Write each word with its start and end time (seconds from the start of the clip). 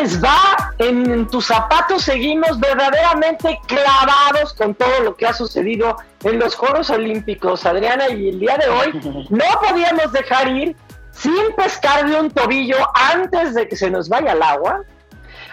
Les 0.00 0.22
va? 0.22 0.74
En, 0.78 1.26
tus 1.28 1.46
zapatos 1.46 2.02
seguimos 2.02 2.58
verdaderamente 2.58 3.58
clavados 3.66 4.54
con 4.54 4.74
todo 4.74 5.00
lo 5.00 5.16
que 5.16 5.26
ha 5.26 5.32
sucedido 5.32 5.96
en 6.24 6.38
los 6.38 6.54
Juegos 6.54 6.90
Olímpicos, 6.90 7.66
Adriana, 7.66 8.08
y 8.08 8.28
el 8.28 8.40
día 8.40 8.56
de 8.56 8.68
hoy 8.68 9.26
no 9.30 9.44
podíamos 9.60 10.12
dejar 10.12 10.48
ir 10.48 10.76
sin 11.12 11.54
pescar 11.56 12.08
de 12.08 12.18
un 12.18 12.30
tobillo 12.30 12.76
antes 12.94 13.54
de 13.54 13.68
que 13.68 13.76
se 13.76 13.90
nos 13.90 14.08
vaya 14.08 14.32
al 14.32 14.42
agua 14.42 14.82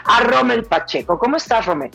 a 0.06 0.22
Romel 0.22 0.64
Pacheco. 0.64 1.20
¿Cómo 1.20 1.36
estás, 1.36 1.66
Romel? 1.66 1.92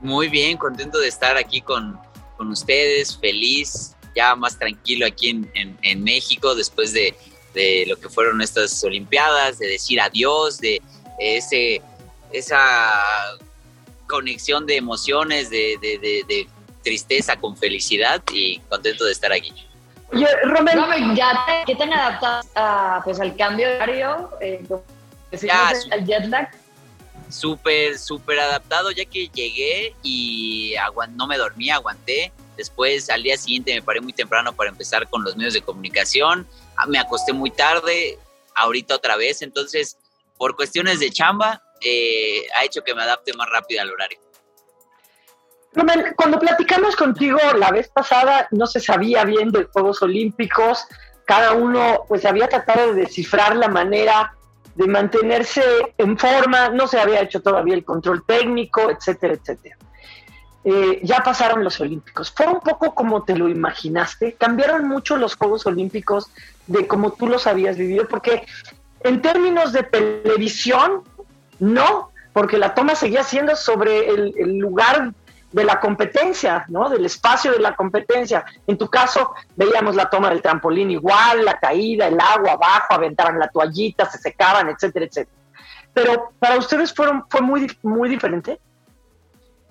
Muy 0.00 0.28
bien, 0.28 0.56
contento 0.58 0.98
de 0.98 1.08
estar 1.08 1.36
aquí 1.36 1.60
con, 1.60 1.98
ustedes, 2.38 3.16
feliz, 3.18 3.96
ya 4.14 4.36
más 4.36 4.58
tranquilo 4.58 5.06
aquí 5.06 5.30
en, 5.54 6.04
México 6.04 6.54
después 6.54 6.92
de, 6.92 7.16
de, 7.54 7.84
lo 7.88 7.98
que 7.98 8.08
fueron 8.08 8.40
estas 8.42 8.84
Olimpiadas, 8.84 9.58
de 9.58 9.68
decir 9.68 10.00
adiós, 10.00 10.58
de 10.58 10.80
ese, 11.18 11.82
esa 12.32 12.92
conexión 14.06 14.66
de 14.66 14.76
emociones, 14.76 15.50
de, 15.50 15.78
de, 15.80 16.48
tristeza 16.82 17.36
con 17.36 17.56
felicidad 17.56 18.22
y 18.32 18.60
contento 18.60 19.04
de 19.04 19.12
estar 19.12 19.32
aquí. 19.32 19.52
Oye, 20.12 20.26
Romel, 20.44 21.14
¿ya 21.14 21.62
¿qué 21.66 21.74
tan 21.74 21.92
adaptado 21.92 23.02
pues, 23.04 23.20
al 23.20 23.36
cambio 23.36 23.68
de 23.68 23.74
horario? 23.74 24.30
Eh, 24.40 24.64
al 25.90 26.06
jet 26.06 26.24
lag? 26.26 26.50
súper, 27.28 27.98
súper 27.98 28.40
adaptado 28.40 28.90
ya 28.90 29.04
que 29.04 29.28
llegué 29.28 29.94
y 30.02 30.74
no 31.14 31.26
me 31.26 31.36
dormí, 31.36 31.70
aguanté. 31.70 32.32
Después 32.56 33.08
al 33.10 33.22
día 33.22 33.36
siguiente 33.36 33.74
me 33.74 33.82
paré 33.82 34.00
muy 34.00 34.12
temprano 34.12 34.52
para 34.52 34.70
empezar 34.70 35.08
con 35.08 35.22
los 35.22 35.36
medios 35.36 35.54
de 35.54 35.62
comunicación. 35.62 36.46
Ah, 36.76 36.86
me 36.86 36.98
acosté 36.98 37.32
muy 37.32 37.50
tarde, 37.50 38.18
ahorita 38.54 38.96
otra 38.96 39.16
vez. 39.16 39.42
Entonces, 39.42 39.96
por 40.38 40.56
cuestiones 40.56 41.00
de 41.00 41.10
chamba, 41.10 41.62
eh, 41.84 42.46
ha 42.56 42.64
hecho 42.64 42.82
que 42.82 42.94
me 42.94 43.02
adapte 43.02 43.32
más 43.34 43.48
rápido 43.50 43.82
al 43.82 43.90
horario. 43.90 44.20
Cuando 46.16 46.38
platicamos 46.38 46.96
contigo 46.96 47.38
la 47.56 47.70
vez 47.70 47.88
pasada, 47.88 48.48
no 48.50 48.66
se 48.66 48.80
sabía 48.80 49.24
bien 49.24 49.50
de 49.50 49.64
Juegos 49.64 50.02
Olímpicos. 50.02 50.86
Cada 51.26 51.52
uno 51.52 52.04
pues 52.08 52.24
había 52.24 52.48
tratado 52.48 52.94
de 52.94 53.02
descifrar 53.02 53.54
la 53.54 53.68
manera 53.68 54.34
de 54.74 54.86
mantenerse 54.86 55.62
en 55.98 56.16
forma, 56.16 56.70
no 56.70 56.86
se 56.86 56.98
había 56.98 57.20
hecho 57.20 57.42
todavía 57.42 57.74
el 57.74 57.84
control 57.84 58.24
técnico, 58.24 58.90
etcétera, 58.90 59.34
etcétera. 59.34 59.76
Eh, 60.64 61.00
ya 61.02 61.22
pasaron 61.22 61.64
los 61.64 61.80
Olímpicos. 61.80 62.30
Fue 62.30 62.46
un 62.46 62.60
poco 62.60 62.94
como 62.94 63.24
te 63.24 63.36
lo 63.36 63.48
imaginaste. 63.48 64.34
Cambiaron 64.34 64.86
mucho 64.86 65.16
los 65.16 65.34
Juegos 65.34 65.66
Olímpicos 65.66 66.30
de 66.66 66.86
como 66.86 67.12
tú 67.12 67.26
los 67.26 67.46
habías 67.46 67.76
vivido, 67.76 68.06
porque 68.08 68.46
en 69.00 69.22
términos 69.22 69.72
de 69.72 69.82
televisión, 69.84 71.04
no, 71.58 72.10
porque 72.32 72.58
la 72.58 72.74
toma 72.74 72.94
seguía 72.94 73.24
siendo 73.24 73.56
sobre 73.56 74.08
el, 74.08 74.58
lugar 74.58 75.12
de 75.52 75.64
la 75.64 75.80
competencia, 75.80 76.64
¿no? 76.68 76.88
Del 76.88 77.06
espacio 77.06 77.52
de 77.52 77.58
la 77.58 77.74
competencia. 77.74 78.44
En 78.66 78.76
tu 78.76 78.88
caso, 78.88 79.34
veíamos 79.56 79.96
la 79.96 80.10
toma 80.10 80.30
del 80.30 80.42
trampolín 80.42 80.90
igual, 80.90 81.44
la 81.44 81.58
caída, 81.58 82.06
el 82.06 82.20
agua 82.20 82.52
abajo, 82.52 82.86
aventaban 82.90 83.38
la 83.38 83.48
toallita, 83.48 84.08
se 84.10 84.18
secaban, 84.18 84.68
etcétera, 84.68 85.06
etcétera. 85.06 85.36
Pero 85.94 86.32
para 86.38 86.58
ustedes 86.58 86.92
fueron, 86.92 87.24
fue 87.28 87.40
muy, 87.40 87.66
diferente. 88.08 88.60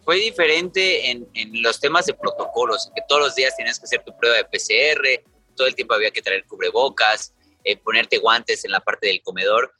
Fue 0.03 0.15
diferente 0.15 1.11
en, 1.11 1.27
en 1.33 1.61
los 1.61 1.79
temas 1.79 2.05
de 2.05 2.13
protocolos, 2.13 2.91
que 2.95 3.01
todos 3.07 3.21
los 3.21 3.35
días 3.35 3.55
tenías 3.55 3.79
que 3.79 3.85
hacer 3.85 4.03
tu 4.03 4.17
prueba 4.17 4.38
de 4.38 4.45
PCR, 4.45 5.23
todo 5.55 5.67
el 5.67 5.75
tiempo 5.75 5.94
había 5.94 6.11
que 6.11 6.21
traer 6.21 6.45
cubrebocas, 6.45 7.33
eh, 7.63 7.78
ponerte 7.78 8.18
guantes 8.18 8.66
en 8.66 8.72
la 8.72 8.79
parte 8.79 9.07
del 9.07 9.22
comedor. 9.22 9.73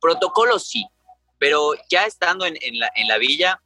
Protocolos 0.00 0.66
sí, 0.66 0.84
pero 1.38 1.72
ya 1.90 2.06
estando 2.06 2.44
en, 2.44 2.56
en, 2.60 2.78
la, 2.78 2.90
en 2.96 3.08
la 3.08 3.18
villa, 3.18 3.60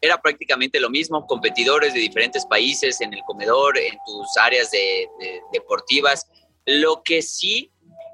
era 0.00 0.20
prácticamente 0.20 0.80
lo 0.80 0.88
mismo, 0.88 1.26
competidores 1.26 1.92
de 1.92 2.00
diferentes 2.00 2.46
países 2.46 3.00
en 3.00 3.12
el 3.12 3.20
comedor, 3.26 3.76
en 3.78 3.98
tus 4.06 4.36
áreas 4.38 4.70
de, 4.70 5.08
deportivas. 5.52 6.26
Lo 6.64 7.02
que 7.02 7.20
sí 7.20 7.70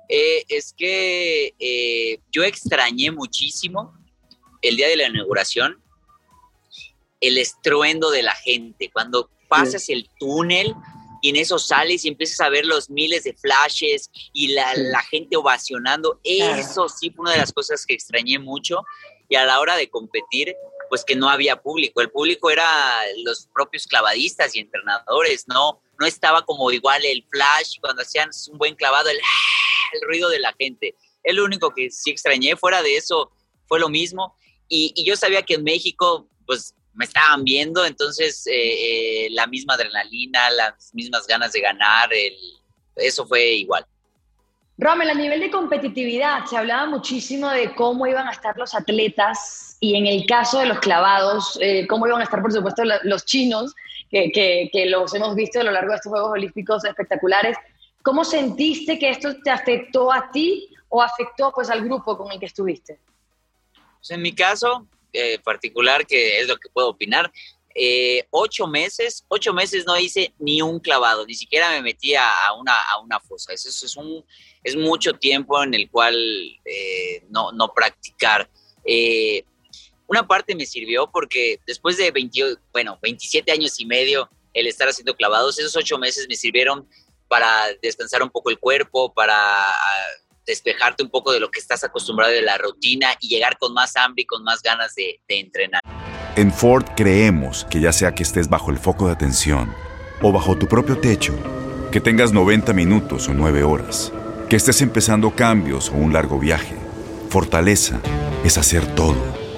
eh, 0.09 0.45
es 0.49 0.75
que 0.77 1.55
eh, 1.59 2.19
yo 2.33 2.43
extrañé 2.43 3.11
muchísimo 3.13 3.95
el 4.63 4.77
día 4.77 4.89
de 4.89 4.97
la 4.97 5.07
inauguración, 5.07 5.81
el 7.21 7.39
estruendo 7.39 8.11
de 8.11 8.23
la 8.23 8.35
gente, 8.35 8.91
cuando 8.93 9.31
pasas 9.49 9.89
el 9.89 10.09
túnel 10.19 10.75
y 11.27 11.31
en 11.31 11.37
eso 11.37 11.59
sales 11.59 12.05
y 12.05 12.09
empiezas 12.09 12.39
a 12.39 12.49
ver 12.49 12.65
los 12.65 12.89
miles 12.89 13.25
de 13.25 13.35
flashes 13.35 14.11
y 14.33 14.49
la, 14.55 14.73
la 14.77 15.03
gente 15.03 15.37
ovacionando, 15.37 16.21
eso 16.23 16.89
sí 16.89 17.11
fue 17.11 17.25
una 17.25 17.33
de 17.33 17.39
las 17.39 17.53
cosas 17.53 17.85
que 17.85 17.95
extrañé 17.95 18.39
mucho 18.39 18.85
y 19.29 19.35
a 19.35 19.45
la 19.45 19.59
hora 19.59 19.77
de 19.77 19.91
competir 19.91 20.55
pues 20.89 21.05
que 21.05 21.17
no 21.17 21.29
había 21.29 21.61
público. 21.61 22.01
El 22.01 22.13
público 22.13 22.49
era 22.49 22.65
los 23.25 23.49
propios 23.53 23.89
clavadistas 23.89 24.55
y 24.55 24.61
entrenadores, 24.61 25.49
no, 25.49 25.81
no 25.99 26.07
estaba 26.07 26.45
como 26.45 26.71
igual 26.71 27.05
el 27.05 27.25
flash 27.29 27.79
cuando 27.81 28.03
hacían 28.03 28.31
un 28.53 28.59
buen 28.59 28.77
clavado, 28.77 29.09
el, 29.09 29.17
el 29.17 30.01
ruido 30.07 30.29
de 30.29 30.39
la 30.39 30.55
gente. 30.57 30.95
El 31.25 31.41
único 31.41 31.75
que 31.75 31.91
sí 31.91 32.13
extrañé, 32.13 32.55
fuera 32.55 32.85
de 32.85 32.97
eso, 32.97 33.33
fue 33.67 33.81
lo 33.81 33.89
mismo. 33.89 34.37
Y, 34.69 34.95
yo 35.05 35.17
sabía 35.17 35.43
que 35.43 35.55
en 35.55 35.65
México, 35.65 36.29
pues 36.47 36.77
me 36.97 37.05
estaban 37.05 37.45
viendo, 37.45 37.85
entonces 37.85 38.47
eh, 38.47 39.27
eh, 39.27 39.29
la 39.31 39.47
misma 39.47 39.75
adrenalina, 39.75 40.51
las 40.51 40.95
mismas 40.95 41.27
ganas 41.27 41.53
de 41.53 41.61
ganar, 41.61 42.13
el, 42.13 42.35
eso 42.97 43.27
fue 43.27 43.53
igual. 43.53 43.87
Rommel, 44.79 45.09
a 45.09 45.15
nivel 45.15 45.41
de 45.41 45.51
competitividad, 45.51 46.45
se 46.45 46.57
hablaba 46.57 46.87
muchísimo 46.87 47.49
de 47.49 47.75
cómo 47.75 48.07
iban 48.07 48.29
a 48.29 48.33
estar 48.33 48.57
los 48.59 48.75
atletas 48.75 49.77
y 49.81 49.97
en 49.97 50.07
el 50.07 50.27
caso 50.27 50.59
de 50.59 50.67
los 50.67 50.81
clavados, 50.81 51.59
eh, 51.63 51.87
cómo 51.87 52.07
iban 52.07 52.21
a 52.21 52.25
estar, 52.25 52.43
por 52.43 52.53
supuesto, 52.53 52.83
los 53.05 53.25
chinos, 53.25 53.75
que, 54.11 54.31
que, 54.73 54.87
los 54.87 55.13
hemos 55.15 55.35
visto 55.35 55.61
a 55.61 55.65
lo 55.65 55.73
largo 55.73 55.91
de 55.91 55.97
estos 55.97 56.11
Juegos 56.11 56.31
Olímpicos 56.31 56.85
espectaculares. 56.85 57.57
¿Cómo 58.03 58.25
sentiste 58.25 58.99
que 58.99 59.11
esto 59.11 59.35
te 59.43 59.51
afectó 59.51 60.13
a 60.13 60.31
ti 60.31 60.69
o 60.89 61.03
afectó 61.03 61.53
pues 61.53 61.69
al 61.71 61.83
grupo 61.83 62.17
con 62.17 62.31
el 62.31 62.39
que 62.39 62.47
estuviste? 62.47 62.99
Pues, 63.99 64.11
en 64.11 64.23
mi 64.23 64.33
caso 64.33 64.87
eh, 65.13 65.39
particular, 65.39 66.07
que 66.07 66.41
es 66.41 66.49
lo 66.49 66.57
que 66.57 66.69
puedo 66.69 66.89
opinar, 66.89 67.31
eh, 67.75 68.27
ocho 68.31 68.67
meses, 68.67 69.25
ocho 69.29 69.53
meses 69.53 69.85
no 69.87 69.99
hice 69.99 70.33
ni 70.39 70.63
un 70.63 70.81
clavado, 70.81 71.27
ni 71.27 71.35
siquiera 71.35 71.71
me 71.71 71.83
metí 71.83 72.15
a, 72.15 72.53
una, 72.59 72.81
a 72.81 73.01
una 73.01 73.21
fosa. 73.21 73.53
Eso, 73.53 73.69
es, 73.69 73.97
un, 73.97 74.25
es 74.63 74.77
mucho 74.77 75.13
tiempo 75.15 75.63
en 75.63 75.75
el 75.75 75.91
cual 75.91 76.17
eh, 76.65 77.23
no, 77.29 77.53
no, 77.53 77.73
practicar. 77.75 78.49
Una 80.07 80.27
parte 80.27 80.55
me 80.55 80.65
sirvió 80.65 81.11
porque 81.11 81.61
después 81.67 81.97
de 81.97 82.11
20, 82.11 82.57
bueno, 82.73 82.99
27 83.03 83.51
años 83.53 83.79
y 83.81 83.87
medio 83.87 84.31
el 84.55 84.67
estar 84.67 84.89
haciendo 84.89 85.15
clavados, 85.15 85.59
esos 85.59 85.77
ocho 85.77 85.99
meses 85.99 86.27
me 86.29 86.37
sirvieron 86.37 86.89
para 87.29 87.75
descansar 87.83 88.23
un 88.23 88.31
poco 88.31 88.51
el 88.51 88.59
cuerpo, 88.59 89.13
para 89.13 89.37
despejarte 90.47 91.03
un 91.03 91.11
poco 91.11 91.33
de 91.33 91.41
lo 91.41 91.51
que 91.51 91.61
estás 91.61 91.85
acostumbrado 91.85 92.33
de 92.33 92.43
la 92.43 92.57
rutina 92.57 93.09
y 93.21 93.29
llegar 93.29 93.59
con 93.59 93.75
más 93.75 93.97
hambre 93.97 94.23
y 94.23 94.27
con 94.27 94.43
más 94.45 94.63
ganas 94.63 94.95
de, 94.95 95.21
de 95.29 95.41
entrenar. 95.41 95.81
En 96.37 96.53
Ford 96.53 96.85
creemos 96.97 97.67
que 97.71 97.81
ya 97.81 97.93
sea 97.93 98.15
que 98.15 98.23
estés 98.23 98.49
bajo 98.49 98.71
el 98.71 98.79
foco 98.79 99.07
de 99.07 99.13
atención 99.13 99.75
o 100.23 100.33
bajo 100.33 100.57
tu 100.57 100.67
propio 100.67 100.99
techo, 100.99 101.35
que 101.91 102.01
tengas 102.01 102.33
90 102.33 102.73
minutos 102.73 103.29
o 103.29 103.35
9 103.35 103.63
horas, 103.63 104.13
que 104.49 104.57
estés 104.57 104.81
empezando 104.83 105.35
cambios 105.35 105.91
o 105.91 105.95
un 105.95 106.13
largo 106.13 106.39
viaje, 106.39 106.77
fortaleza 107.31 108.01
es 108.45 108.59
hacer 108.59 108.95
todo, 108.95 109.17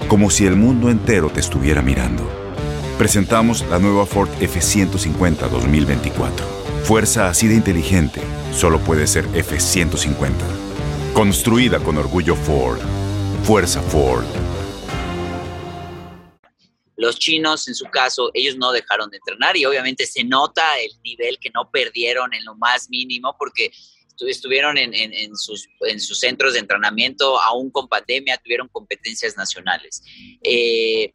como 0.09 0.31
si 0.31 0.47
el 0.47 0.57
mundo 0.57 0.91
entero 0.91 1.31
te 1.31 1.41
estuviera 1.41 1.83
mirando. 1.83 2.29
Presentamos 2.97 3.65
la 3.71 3.79
nueva 3.79 4.07
Ford 4.07 4.31
F150 4.41 5.49
2024. 5.49 6.47
Fuerza 6.85 7.29
así 7.29 7.47
de 7.47 7.55
inteligente 7.55 8.21
solo 8.53 8.81
puede 8.81 9.07
ser 9.07 9.27
F150. 9.29 10.68
Construida 11.19 11.81
con 11.81 11.99
orgullo 11.99 12.37
Ford. 12.37 12.79
Fuerza 13.43 13.83
Ford 13.83 14.25
Los 16.97 17.19
chinos, 17.19 17.67
en 17.67 17.75
su 17.75 17.87
caso, 17.87 18.31
ellos 18.35 18.57
no 18.57 18.71
dejaron 18.71 19.11
de 19.11 19.17
entrenar 19.17 19.57
y 19.57 19.65
obviamente 19.65 20.07
se 20.07 20.23
nota 20.23 20.79
el 20.79 20.93
nivel 21.03 21.41
que 21.41 21.51
no 21.53 21.73
perdieron 21.73 22.33
en 22.35 22.45
lo 22.45 22.55
más 22.55 22.89
mínimo 22.89 23.35
porque 23.37 23.73
estuvieron 24.29 24.79
en, 24.79 25.37
sus, 25.37 25.67
sus 25.99 26.21
centros 26.21 26.53
de 26.53 26.61
entrenamiento, 26.61 27.41
aún 27.41 27.73
con 27.73 27.89
pandemia, 27.89 28.39
tuvieron 28.39 28.69
competencias 28.69 29.37
nacionales. 29.37 30.05
Eh, 30.41 31.13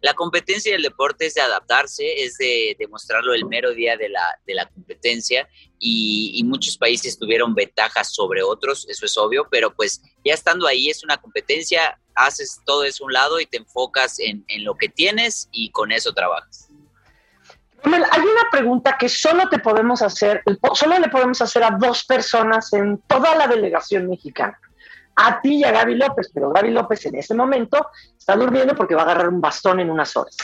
la 0.00 0.14
competencia 0.14 0.72
del 0.72 0.82
deporte 0.82 1.26
es 1.26 1.34
de 1.34 1.42
adaptarse, 1.42 2.24
es 2.24 2.36
de 2.38 2.76
demostrarlo 2.78 3.34
el 3.34 3.44
mero 3.46 3.72
día 3.72 3.96
de 3.96 4.08
la, 4.08 4.22
de 4.46 4.54
la 4.54 4.66
competencia 4.66 5.48
y, 5.78 6.42
muchos 6.44 6.76
países 6.76 7.16
tuvieron 7.16 7.54
ventajas 7.54 8.12
sobre 8.12 8.42
otros, 8.42 8.84
eso 8.88 9.06
es 9.06 9.16
obvio, 9.16 9.46
pero 9.50 9.72
pues 9.72 10.02
ya 10.24 10.34
estando 10.34 10.66
ahí 10.66 10.88
es 10.88 11.04
una 11.04 11.16
competencia, 11.18 12.00
haces 12.14 12.60
todo 12.66 12.82
eso 12.82 13.04
a 13.04 13.06
un 13.06 13.12
lado 13.12 13.38
y 13.40 13.46
te 13.46 13.58
enfocas 13.58 14.18
en, 14.18 14.44
en 14.48 14.64
lo 14.64 14.74
que 14.74 14.88
tienes 14.88 15.48
y 15.52 15.70
con 15.70 15.92
eso 15.92 16.12
trabajas. 16.12 16.68
Hay 17.84 18.20
una 18.20 18.50
pregunta 18.50 18.96
que 18.98 19.08
solo 19.08 19.48
te 19.48 19.60
podemos 19.60 20.02
hacer, 20.02 20.42
solo 20.74 20.98
le 20.98 21.08
podemos 21.08 21.40
hacer 21.40 21.62
a 21.62 21.76
dos 21.78 22.04
personas 22.04 22.72
en 22.72 22.98
toda 23.06 23.36
la 23.36 23.46
delegación 23.46 24.08
mexicana 24.08 24.58
a 25.22 25.40
ti 25.40 25.56
y 25.56 25.64
a 25.64 25.72
Gaby 25.72 25.96
López, 25.96 26.30
pero 26.32 26.50
Gaby 26.50 26.70
López 26.70 27.04
en 27.06 27.16
ese 27.16 27.34
momento 27.34 27.88
está 28.16 28.36
durmiendo 28.36 28.74
porque 28.74 28.94
va 28.94 29.02
a 29.02 29.04
agarrar 29.04 29.28
un 29.28 29.40
bastón 29.40 29.80
en 29.80 29.90
unas 29.90 30.16
horas. 30.16 30.36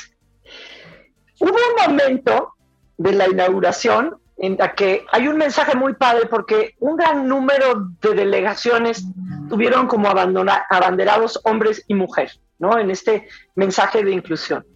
Hubo 1.41 1.51
un 1.51 1.95
momento 1.95 2.55
de 2.99 3.13
la 3.13 3.29
inauguración 3.29 4.19
en 4.39 4.57
la 4.59 4.75
que 4.75 5.07
hay 5.11 5.29
un 5.29 5.39
mensaje 5.39 5.75
muy 5.77 5.95
padre 5.95 6.27
porque 6.27 6.75
un 6.81 6.97
gran 6.97 7.27
número 7.27 7.89
de 8.03 8.15
delegaciones 8.15 9.05
tuvieron 9.49 9.87
como 9.87 10.09
abanderados 10.09 11.41
hombres 11.45 11.83
y 11.89 11.95
mujeres, 11.95 12.41
¿no? 12.59 12.79
En 12.79 12.91
este 12.91 13.29
mensaje 13.55 14.05
de 14.05 14.11
inclusión. 14.11 14.67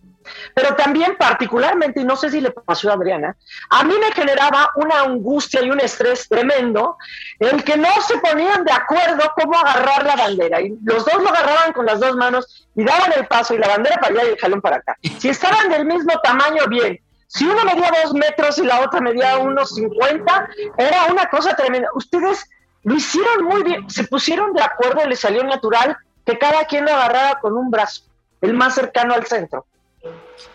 Pero 0.54 0.74
también 0.74 1.16
particularmente, 1.18 2.00
y 2.00 2.04
no 2.04 2.16
sé 2.16 2.30
si 2.30 2.40
le 2.40 2.50
pasó 2.50 2.90
a 2.90 2.94
Adriana, 2.94 3.36
a 3.70 3.84
mí 3.84 3.94
me 3.98 4.12
generaba 4.12 4.70
una 4.76 5.00
angustia 5.00 5.62
y 5.62 5.70
un 5.70 5.80
estrés 5.80 6.28
tremendo 6.28 6.96
el 7.38 7.64
que 7.64 7.76
no 7.76 7.88
se 8.06 8.18
ponían 8.18 8.64
de 8.64 8.72
acuerdo 8.72 9.32
cómo 9.34 9.58
agarrar 9.58 10.04
la 10.04 10.16
bandera. 10.16 10.60
Y 10.60 10.76
los 10.84 11.04
dos 11.04 11.22
lo 11.22 11.28
agarraban 11.28 11.72
con 11.72 11.86
las 11.86 12.00
dos 12.00 12.16
manos 12.16 12.68
y 12.74 12.84
daban 12.84 13.12
el 13.16 13.26
paso 13.26 13.54
y 13.54 13.58
la 13.58 13.68
bandera 13.68 13.96
para 13.96 14.12
allá 14.14 14.24
y 14.24 14.32
el 14.32 14.38
jalón 14.38 14.60
para 14.60 14.76
acá. 14.76 14.96
Si 15.18 15.28
estaban 15.28 15.68
del 15.70 15.86
mismo 15.86 16.12
tamaño, 16.22 16.66
bien. 16.68 17.00
Si 17.26 17.46
uno 17.46 17.64
medía 17.64 17.90
dos 18.02 18.12
metros 18.12 18.58
y 18.58 18.64
la 18.64 18.80
otra 18.80 19.00
medía 19.00 19.38
unos 19.38 19.74
cincuenta, 19.74 20.48
era 20.76 21.04
una 21.04 21.26
cosa 21.26 21.54
tremenda. 21.54 21.88
Ustedes 21.94 22.48
lo 22.82 22.94
hicieron 22.94 23.44
muy 23.44 23.62
bien, 23.62 23.88
se 23.88 24.04
pusieron 24.04 24.52
de 24.52 24.62
acuerdo 24.62 25.02
y 25.04 25.08
les 25.08 25.20
salió 25.20 25.44
natural 25.44 25.96
que 26.24 26.38
cada 26.38 26.64
quien 26.64 26.84
lo 26.84 26.92
agarrara 26.92 27.38
con 27.40 27.56
un 27.56 27.70
brazo, 27.70 28.02
el 28.40 28.54
más 28.54 28.74
cercano 28.74 29.14
al 29.14 29.26
centro. 29.26 29.66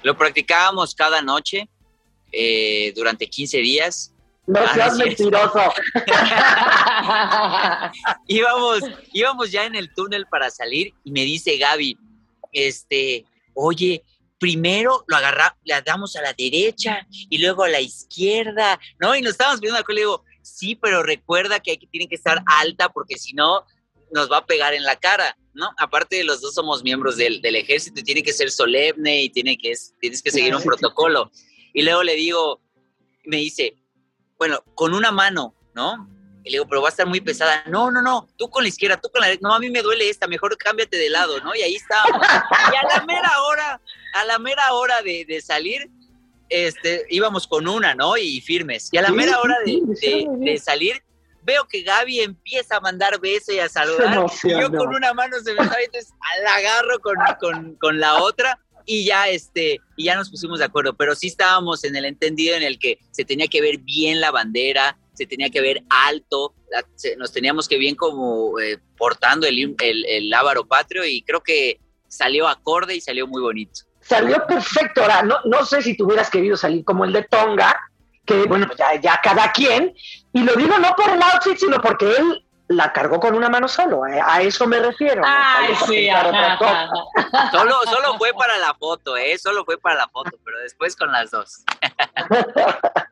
Lo 0.04 0.18
practicábamos 0.18 0.96
cada 0.96 1.22
noche 1.22 1.70
eh, 2.32 2.94
durante 2.96 3.28
15 3.28 3.58
días. 3.60 4.12
No 4.48 4.60
ah, 4.60 4.74
seas 4.74 4.98
mentiroso. 4.98 5.74
íbamos, 8.28 8.80
íbamos 9.12 9.52
ya 9.52 9.66
en 9.66 9.76
el 9.76 9.94
túnel 9.94 10.28
para 10.28 10.52
salir 10.52 10.94
y 11.04 11.12
me 11.12 11.22
dice 11.22 11.58
Gaby, 11.58 11.98
este, 12.52 13.26
oye, 13.56 14.04
primero 14.38 15.04
lo 15.08 15.16
agarramos, 15.16 15.58
le 15.64 15.82
damos 15.82 16.16
a 16.16 16.22
la 16.22 16.34
derecha 16.34 17.08
y 17.10 17.40
luego 17.40 17.64
a 17.64 17.70
la 17.70 17.82
izquierda, 17.82 18.80
¿no? 19.00 19.16
Y 19.16 19.22
nos 19.22 19.32
estábamos 19.32 19.62
viendo 19.62 19.80
y 19.80 19.94
le 19.94 20.02
digo, 20.02 20.24
sí, 20.42 20.76
pero 20.76 21.02
recuerda 21.02 21.60
que 21.60 21.72
aquí 21.72 21.88
tiene 21.88 22.08
que 22.08 22.16
estar 22.16 22.44
alta 22.46 22.90
porque 22.90 23.18
si 23.18 23.34
no, 23.34 23.66
nos 24.12 24.31
va 24.31 24.38
a 24.38 24.46
pegar 24.46 24.74
en 24.74 24.84
la 24.84 24.96
cara, 24.96 25.38
¿no? 25.54 25.69
Aparte 25.78 26.18
de 26.18 26.24
los 26.24 26.42
dos 26.42 26.54
somos 26.54 26.84
miembros 26.84 27.18
del, 27.18 27.44
ejército 27.44 28.00
y 28.00 28.04
tiene 28.04 28.24
que 28.24 28.34
ser 28.34 28.52
solemne 28.52 29.24
y 29.24 29.30
tiene 29.30 29.57
que, 29.57 29.74
tienes 30.00 30.22
que 30.22 30.31
seguir 30.31 30.56
un 30.56 30.63
protocolo. 30.63 31.31
Y 31.74 31.81
luego 31.81 32.04
le 32.04 32.16
digo, 32.16 32.62
me 33.25 33.38
dice, 33.38 33.75
bueno, 34.38 34.63
con 34.75 34.94
una 34.94 35.12
mano, 35.12 35.56
¿no? 35.74 36.10
Y 36.44 36.52
le 36.52 36.57
digo, 36.57 36.68
pero 36.68 36.81
va 36.81 36.90
a 36.90 36.92
estar 36.92 37.07
muy 37.07 37.22
pesada. 37.22 37.63
No, 37.68 37.90
no, 37.90 38.02
no, 38.02 38.28
tú 38.38 38.50
con 38.50 38.63
la 38.63 38.69
izquierda, 38.69 39.00
tú 39.02 39.10
con 39.10 39.22
la 39.22 39.28
derecha. 39.28 39.48
No, 39.48 39.54
a 39.54 39.60
mí 39.60 39.69
me 39.69 39.81
duele 39.81 40.10
esta, 40.10 40.28
mejor 40.28 40.56
cámbiate 40.58 40.96
de 40.98 41.10
lado, 41.10 41.40
¿no? 41.42 41.56
Y 41.56 41.62
ahí 41.62 41.75
estábamos. 41.75 42.22
Y 42.72 42.75
a 42.75 42.98
la 42.98 43.06
mera 43.06 43.31
hora, 43.42 43.81
a 44.13 44.25
la 44.25 44.40
mera 44.40 44.74
hora 44.74 45.01
de, 45.01 45.25
de 45.25 45.42
salir, 45.42 45.90
este, 46.50 47.06
íbamos 47.10 47.48
con 47.48 47.68
una, 47.68 47.96
¿no? 47.96 48.16
Y 48.18 48.42
firmes. 48.42 48.90
Y 48.92 48.98
a 48.98 49.01
la 49.01 49.12
mera 49.12 49.40
hora 49.40 49.56
de, 49.66 49.81
de 50.38 50.60
salir, 50.60 51.01
veo 51.46 51.66
que 51.68 51.84
Gaby 51.84 52.22
empieza 52.22 52.78
a 52.78 52.80
mandar 52.82 53.20
besos 53.20 53.54
y 53.56 53.60
a 53.60 53.70
saludar. 53.70 54.26
Y 54.44 54.50
yo 54.50 54.70
con 54.72 54.94
una 54.94 55.14
mano 55.14 55.38
se 55.40 55.54
me 55.54 55.66
sale, 55.66 55.86
entonces 55.86 56.14
la 56.44 56.56
agarro 56.56 57.00
con, 57.00 57.16
con, 57.40 57.76
con, 57.76 58.00
la 58.00 58.22
otra 58.22 58.60
y 58.86 59.06
ya 59.06 59.30
este 59.30 59.80
y 59.96 60.06
ya 60.06 60.16
nos 60.16 60.30
pusimos 60.30 60.60
de 60.60 60.66
acuerdo, 60.66 60.96
pero 60.96 61.16
sí 61.16 61.28
estábamos 61.28 61.84
en 61.84 61.96
el 61.96 62.06
entendido 62.06 62.56
en 62.56 62.64
el 62.64 62.80
que 62.80 63.00
se 63.12 63.24
tenía 63.24 63.48
que 63.48 63.62
ver 63.62 63.78
bien 63.78 64.20
la 64.20 64.32
bandera, 64.32 64.98
se 65.14 65.26
tenía 65.26 65.50
que 65.50 65.62
ver 65.62 65.84
alto, 65.90 66.54
nos 67.18 67.32
teníamos 67.32 67.68
que 67.68 67.78
bien 67.78 67.96
como 67.96 68.60
eh, 68.60 68.80
portando 68.98 69.48
el, 69.48 69.76
el, 69.80 70.06
el 70.06 70.30
lábaro 70.30 70.68
patrio 70.68 71.06
y 71.06 71.22
creo 71.22 71.42
que 71.42 71.80
salió 72.08 72.48
acorde 72.48 72.96
y 72.96 73.02
salió 73.02 73.28
muy 73.28 73.42
bonito. 73.42 73.82
Salió 74.02 74.46
perfecto. 74.46 75.02
Ahora, 75.02 75.24
no, 75.24 75.38
no 75.46 75.66
sé 75.66 75.82
si 75.82 75.98
tú 75.98 76.06
hubieras 76.06 76.30
querido 76.30 76.56
salir 76.56 76.84
como 76.86 77.06
el 77.06 77.14
de 77.14 77.24
Tonga, 77.24 77.76
que 78.25 78.44
bueno, 78.45 78.68
ya, 78.77 78.95
ya 79.00 79.19
cada 79.22 79.51
quien, 79.51 79.94
y 80.33 80.44
lo 80.44 80.54
digo 80.56 80.77
no 80.80 80.95
por 80.95 81.10
el 81.10 81.22
outfit, 81.22 81.57
sino 81.57 81.81
porque 81.81 82.10
él 82.18 82.45
la 82.68 82.92
cargó 82.92 83.19
con 83.19 83.36
una 83.36 83.48
mano 83.50 83.68
solo, 83.68 84.07
eh, 84.07 84.19
a 84.24 84.42
eso 84.42 84.66
me 84.66 84.80
refiero. 84.80 85.22
Ay, 85.25 85.75
sí, 85.86 86.07
solo, 87.51 87.75
solo 87.83 88.18
fue 88.18 88.33
para 88.33 88.57
la 88.57 88.74
foto, 88.74 89.16
¿eh? 89.16 89.38
Solo 89.38 89.63
fue 89.66 89.77
para 89.77 89.98
la 89.98 90.07
foto, 90.07 90.31
pero 90.44 90.60
después 90.60 90.95
con 90.95 91.12
las 91.12 91.30
dos. 91.30 91.63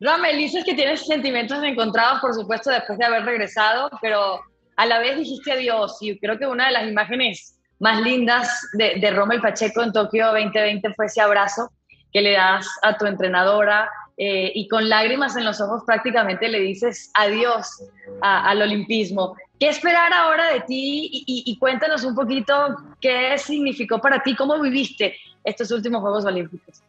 Ramel, 0.00 0.38
dices 0.38 0.64
que 0.64 0.72
tienes 0.72 1.06
sentimientos 1.06 1.62
encontrados, 1.62 2.20
por 2.20 2.32
supuesto, 2.32 2.70
después 2.70 2.98
de 2.98 3.04
haber 3.04 3.26
regresado, 3.26 3.90
pero 4.00 4.40
a 4.76 4.86
la 4.86 4.98
vez 4.98 5.18
dijiste 5.18 5.52
adiós 5.52 5.98
y 6.00 6.18
creo 6.18 6.38
que 6.38 6.46
una 6.46 6.66
de 6.66 6.72
las 6.72 6.88
imágenes 6.88 7.58
más 7.78 8.00
lindas 8.00 8.66
de, 8.72 8.94
de 8.98 9.10
Rommel 9.10 9.42
Pacheco 9.42 9.82
en 9.82 9.92
Tokio 9.92 10.28
2020 10.28 10.94
fue 10.94 11.04
ese 11.04 11.20
abrazo 11.20 11.70
que 12.12 12.20
le 12.20 12.32
das 12.32 12.66
a 12.82 12.96
tu 12.96 13.06
entrenadora 13.06 13.90
eh, 14.16 14.52
y 14.54 14.68
con 14.68 14.88
lágrimas 14.88 15.36
en 15.36 15.44
los 15.44 15.60
ojos 15.60 15.82
prácticamente 15.86 16.48
le 16.48 16.60
dices 16.60 17.10
adiós 17.14 17.82
al 18.20 18.60
olimpismo. 18.60 19.34
¿Qué 19.58 19.68
esperar 19.68 20.12
ahora 20.12 20.52
de 20.52 20.60
ti? 20.60 21.24
Y, 21.26 21.58
cuéntanos 21.58 22.04
un 22.04 22.14
poquito 22.14 22.76
qué 23.00 23.36
significó 23.38 24.00
para 24.00 24.22
ti, 24.22 24.34
cómo 24.34 24.60
viviste 24.60 25.16
estos 25.44 25.70
últimos 25.70 26.00
Juegos 26.00 26.24
Olímpicos. 26.24 26.82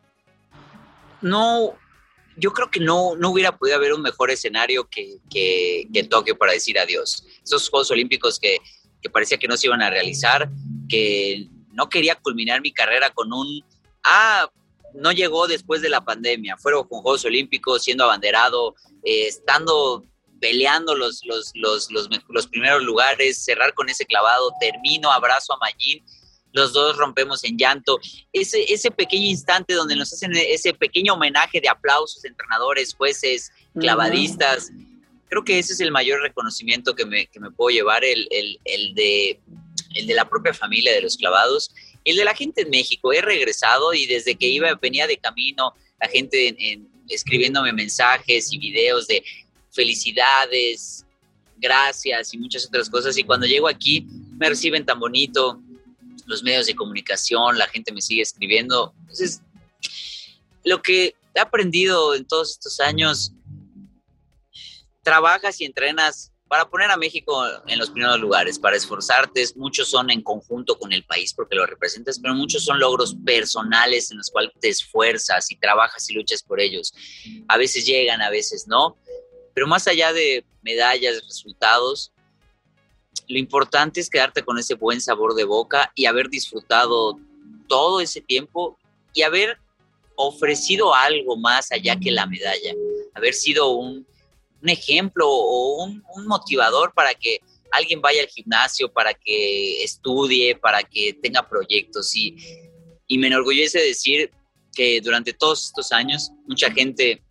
No, 1.21 1.73
yo 2.37 2.51
creo 2.51 2.69
que 2.69 2.79
no, 2.79 3.15
no 3.15 3.29
hubiera 3.29 3.57
podido 3.57 3.77
haber 3.77 3.93
un 3.93 4.01
mejor 4.01 4.31
escenario 4.31 4.89
que, 4.89 5.17
que, 5.29 5.87
que 5.93 6.03
Tokio 6.03 6.37
para 6.37 6.53
decir 6.53 6.79
adiós. 6.79 7.25
Esos 7.43 7.69
Juegos 7.69 7.91
Olímpicos 7.91 8.39
que, 8.39 8.57
que 9.01 9.09
parecía 9.09 9.37
que 9.37 9.47
no 9.47 9.57
se 9.57 9.67
iban 9.67 9.81
a 9.81 9.89
realizar, 9.89 10.49
que 10.89 11.47
no 11.73 11.89
quería 11.89 12.15
culminar 12.15 12.61
mi 12.61 12.71
carrera 12.71 13.09
con 13.11 13.31
un, 13.31 13.63
ah, 14.03 14.49
no 14.93 15.11
llegó 15.11 15.47
después 15.47 15.81
de 15.81 15.89
la 15.89 16.01
pandemia, 16.01 16.57
fueron 16.57 16.87
con 16.87 17.01
Juegos 17.01 17.25
Olímpicos, 17.25 17.83
siendo 17.83 18.03
abanderado, 18.03 18.75
eh, 19.03 19.27
estando 19.27 20.05
peleando 20.39 20.95
los, 20.95 21.23
los, 21.25 21.51
los, 21.53 21.91
los, 21.91 22.09
los 22.27 22.47
primeros 22.47 22.81
lugares, 22.83 23.43
cerrar 23.43 23.73
con 23.73 23.89
ese 23.89 24.05
clavado, 24.05 24.51
termino, 24.59 25.11
abrazo 25.11 25.53
a 25.53 25.57
Magín, 25.57 26.03
los 26.53 26.73
dos 26.73 26.97
rompemos 26.97 27.43
en 27.43 27.57
llanto. 27.57 27.99
Ese, 28.33 28.63
ese 28.73 28.91
pequeño 28.91 29.25
instante 29.25 29.73
donde 29.73 29.95
nos 29.95 30.11
hacen 30.11 30.33
ese 30.35 30.73
pequeño 30.73 31.13
homenaje 31.13 31.61
de 31.61 31.69
aplausos, 31.69 32.25
entrenadores, 32.25 32.93
jueces, 32.93 33.51
clavadistas, 33.79 34.71
creo 35.29 35.45
que 35.45 35.59
ese 35.59 35.73
es 35.73 35.79
el 35.79 35.91
mayor 35.91 36.21
reconocimiento 36.21 36.93
que 36.93 37.05
me, 37.05 37.27
que 37.27 37.39
me 37.39 37.51
puedo 37.51 37.69
llevar, 37.73 38.03
el, 38.03 38.27
el, 38.31 38.59
el, 38.65 38.93
de, 38.95 39.39
el 39.95 40.07
de 40.07 40.13
la 40.13 40.27
propia 40.27 40.53
familia 40.53 40.91
de 40.93 41.01
los 41.01 41.15
clavados 41.15 41.73
el 42.03 42.15
de 42.15 42.25
la 42.25 42.35
gente 42.35 42.61
en 42.61 42.69
México, 42.69 43.13
he 43.13 43.21
regresado 43.21 43.93
y 43.93 44.05
desde 44.05 44.35
que 44.35 44.47
iba, 44.47 44.73
venía 44.75 45.07
de 45.07 45.17
camino, 45.17 45.73
la 45.99 46.07
gente 46.07 46.55
escribiéndome 47.09 47.73
mensajes 47.73 48.51
y 48.51 48.57
videos 48.57 49.07
de 49.07 49.23
felicidades, 49.71 51.05
gracias 51.57 52.33
y 52.33 52.37
muchas 52.37 52.65
otras 52.65 52.89
cosas. 52.89 53.17
Y 53.17 53.23
cuando 53.23 53.45
llego 53.45 53.67
aquí, 53.67 54.07
me 54.37 54.49
reciben 54.49 54.85
tan 54.85 54.99
bonito, 54.99 55.61
los 56.25 56.43
medios 56.43 56.65
de 56.65 56.75
comunicación, 56.75 57.57
la 57.57 57.67
gente 57.67 57.91
me 57.91 58.01
sigue 58.01 58.21
escribiendo. 58.21 58.93
Entonces, 59.01 59.41
lo 60.63 60.81
que 60.81 61.15
he 61.35 61.39
aprendido 61.39 62.15
en 62.15 62.25
todos 62.25 62.51
estos 62.51 62.79
años, 62.79 63.33
trabajas 65.03 65.59
y 65.61 65.65
entrenas 65.65 66.31
para 66.51 66.69
poner 66.69 66.91
a 66.91 66.97
México 66.97 67.45
en 67.65 67.79
los 67.79 67.91
primeros 67.91 68.19
lugares, 68.19 68.59
para 68.59 68.75
esforzarte. 68.75 69.41
Muchos 69.55 69.87
son 69.87 70.11
en 70.11 70.21
conjunto 70.21 70.77
con 70.77 70.91
el 70.91 71.05
país 71.05 71.33
porque 71.33 71.55
lo 71.55 71.65
representas, 71.65 72.19
pero 72.19 72.33
muchos 72.33 72.65
son 72.65 72.77
logros 72.77 73.15
personales 73.25 74.11
en 74.11 74.17
los 74.17 74.29
cuales 74.29 74.51
te 74.59 74.67
esfuerzas 74.67 75.49
y 75.49 75.55
trabajas 75.55 76.09
y 76.09 76.13
luchas 76.13 76.43
por 76.43 76.59
ellos. 76.59 76.93
A 77.47 77.57
veces 77.57 77.85
llegan, 77.85 78.21
a 78.21 78.29
veces 78.29 78.67
no, 78.67 78.97
pero 79.53 79.65
más 79.65 79.87
allá 79.87 80.11
de 80.11 80.43
medallas, 80.61 81.23
resultados, 81.23 82.11
lo 83.29 83.39
importante 83.39 84.01
es 84.01 84.09
quedarte 84.09 84.43
con 84.43 84.59
ese 84.59 84.73
buen 84.73 84.99
sabor 84.99 85.35
de 85.35 85.45
boca 85.45 85.93
y 85.95 86.05
haber 86.05 86.27
disfrutado 86.27 87.17
todo 87.69 88.01
ese 88.01 88.19
tiempo 88.19 88.77
y 89.13 89.21
haber 89.21 89.57
ofrecido 90.17 90.93
algo 90.93 91.37
más 91.37 91.71
allá 91.71 91.97
que 91.97 92.11
la 92.11 92.25
medalla, 92.25 92.73
haber 93.13 93.35
sido 93.35 93.69
un, 93.69 94.05
ejemplo 94.69 95.27
o 95.27 95.83
un, 95.83 96.03
motivador 96.27 96.93
para 96.93 97.13
que 97.13 97.39
alguien 97.71 98.01
vaya 98.01 98.21
al 98.21 98.27
gimnasio, 98.27 98.91
para 98.91 99.13
que 99.13 99.83
estudie, 99.83 100.55
para 100.55 100.83
que 100.83 101.13
tenga 101.13 101.47
proyectos. 101.47 102.15
Y, 102.15 102.35
y 103.07 103.17
me 103.17 103.27
enorgullece 103.27 103.79
decir 103.79 104.31
que 104.73 105.01
durante 105.01 105.33
todos 105.33 105.65
estos 105.65 105.91
años 105.91 106.31
mucha 106.47 106.71
gente 106.71 107.21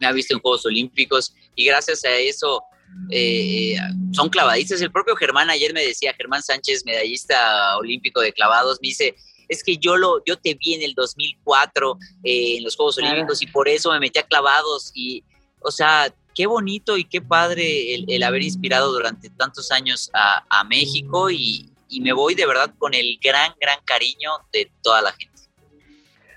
me 0.00 0.06
ha 0.06 0.12
visto 0.12 0.34
en 0.34 0.40
Juegos 0.40 0.64
Olímpicos 0.66 1.34
y 1.54 1.64
gracias 1.66 2.04
a 2.04 2.16
eso 2.16 2.62
eh, 3.10 3.76
son 4.12 4.28
clavadistas. 4.28 4.80
El 4.80 4.92
propio 4.92 5.16
Germán 5.16 5.50
ayer 5.50 5.72
me 5.72 5.84
decía, 5.84 6.14
Germán 6.14 6.42
Sánchez, 6.42 6.84
medallista 6.84 7.76
olímpico 7.78 8.20
de 8.20 8.32
clavados, 8.32 8.78
me 8.82 8.88
dice, 8.88 9.14
es 9.48 9.62
que 9.62 9.76
yo, 9.78 9.96
lo, 9.96 10.22
yo 10.24 10.36
te 10.36 10.54
vi 10.54 10.74
en 10.74 10.82
el 10.82 10.94
2004 10.94 11.98
eh, 12.24 12.56
en 12.58 12.64
los 12.64 12.76
Juegos 12.76 12.98
Olímpicos 12.98 13.42
y 13.42 13.46
por 13.46 13.68
eso 13.68 13.90
me 13.92 14.00
metí 14.00 14.18
a 14.18 14.26
clavados 14.26 14.92
y, 14.94 15.24
o 15.60 15.70
sea, 15.70 16.14
qué 16.38 16.46
bonito 16.46 16.96
y 16.96 17.02
qué 17.02 17.20
padre 17.20 17.96
el, 17.96 18.22
haber 18.22 18.42
inspirado 18.42 18.92
durante 18.92 19.28
tantos 19.28 19.72
años 19.72 20.08
a, 20.14 20.62
México 20.62 21.30
y, 21.30 21.68
y 21.88 22.00
me 22.00 22.12
voy 22.12 22.36
de 22.36 22.46
verdad 22.46 22.70
con 22.78 22.94
el 22.94 23.18
gran, 23.20 23.52
gran 23.60 23.80
cariño 23.84 24.30
de 24.52 24.70
toda 24.80 25.02
la 25.02 25.10
gente. 25.10 25.42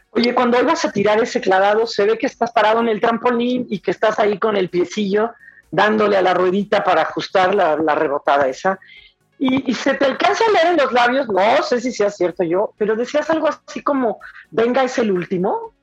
Oye, 0.09 0.33
cuando 0.33 0.59
ibas 0.59 0.83
a 0.85 0.91
tirar 0.91 1.21
ese 1.21 1.39
clavado, 1.39 1.85
se 1.85 2.03
ve 2.05 2.17
que 2.17 2.25
estás 2.25 2.51
parado 2.51 2.79
en 2.79 2.89
el 2.89 2.99
trampolín 2.99 3.67
y 3.69 3.77
que 3.77 3.91
estás 3.91 4.17
ahí 4.17 4.39
con 4.39 4.57
el 4.57 4.71
piecillo 4.71 5.33
dándole 5.69 6.17
a 6.17 6.23
la 6.23 6.33
ruedita 6.33 6.83
para 6.83 7.03
ajustar 7.03 7.53
la, 7.53 7.75
rebotada 7.93 8.47
esa. 8.47 8.79
Y, 9.37 9.71
se 9.75 9.93
te 9.93 10.05
alcanza 10.05 10.43
a 10.47 10.51
leer 10.51 10.67
en 10.73 10.77
los 10.77 10.91
labios, 10.91 11.27
no 11.27 11.61
sé 11.61 11.79
si 11.79 11.91
sea 11.91 12.09
cierto 12.09 12.43
yo, 12.43 12.73
pero 12.75 12.95
decías 12.95 13.29
algo 13.29 13.47
así 13.47 13.83
como, 13.83 14.19
venga, 14.49 14.83
es 14.83 14.97
el 14.97 15.11
último. 15.11 15.73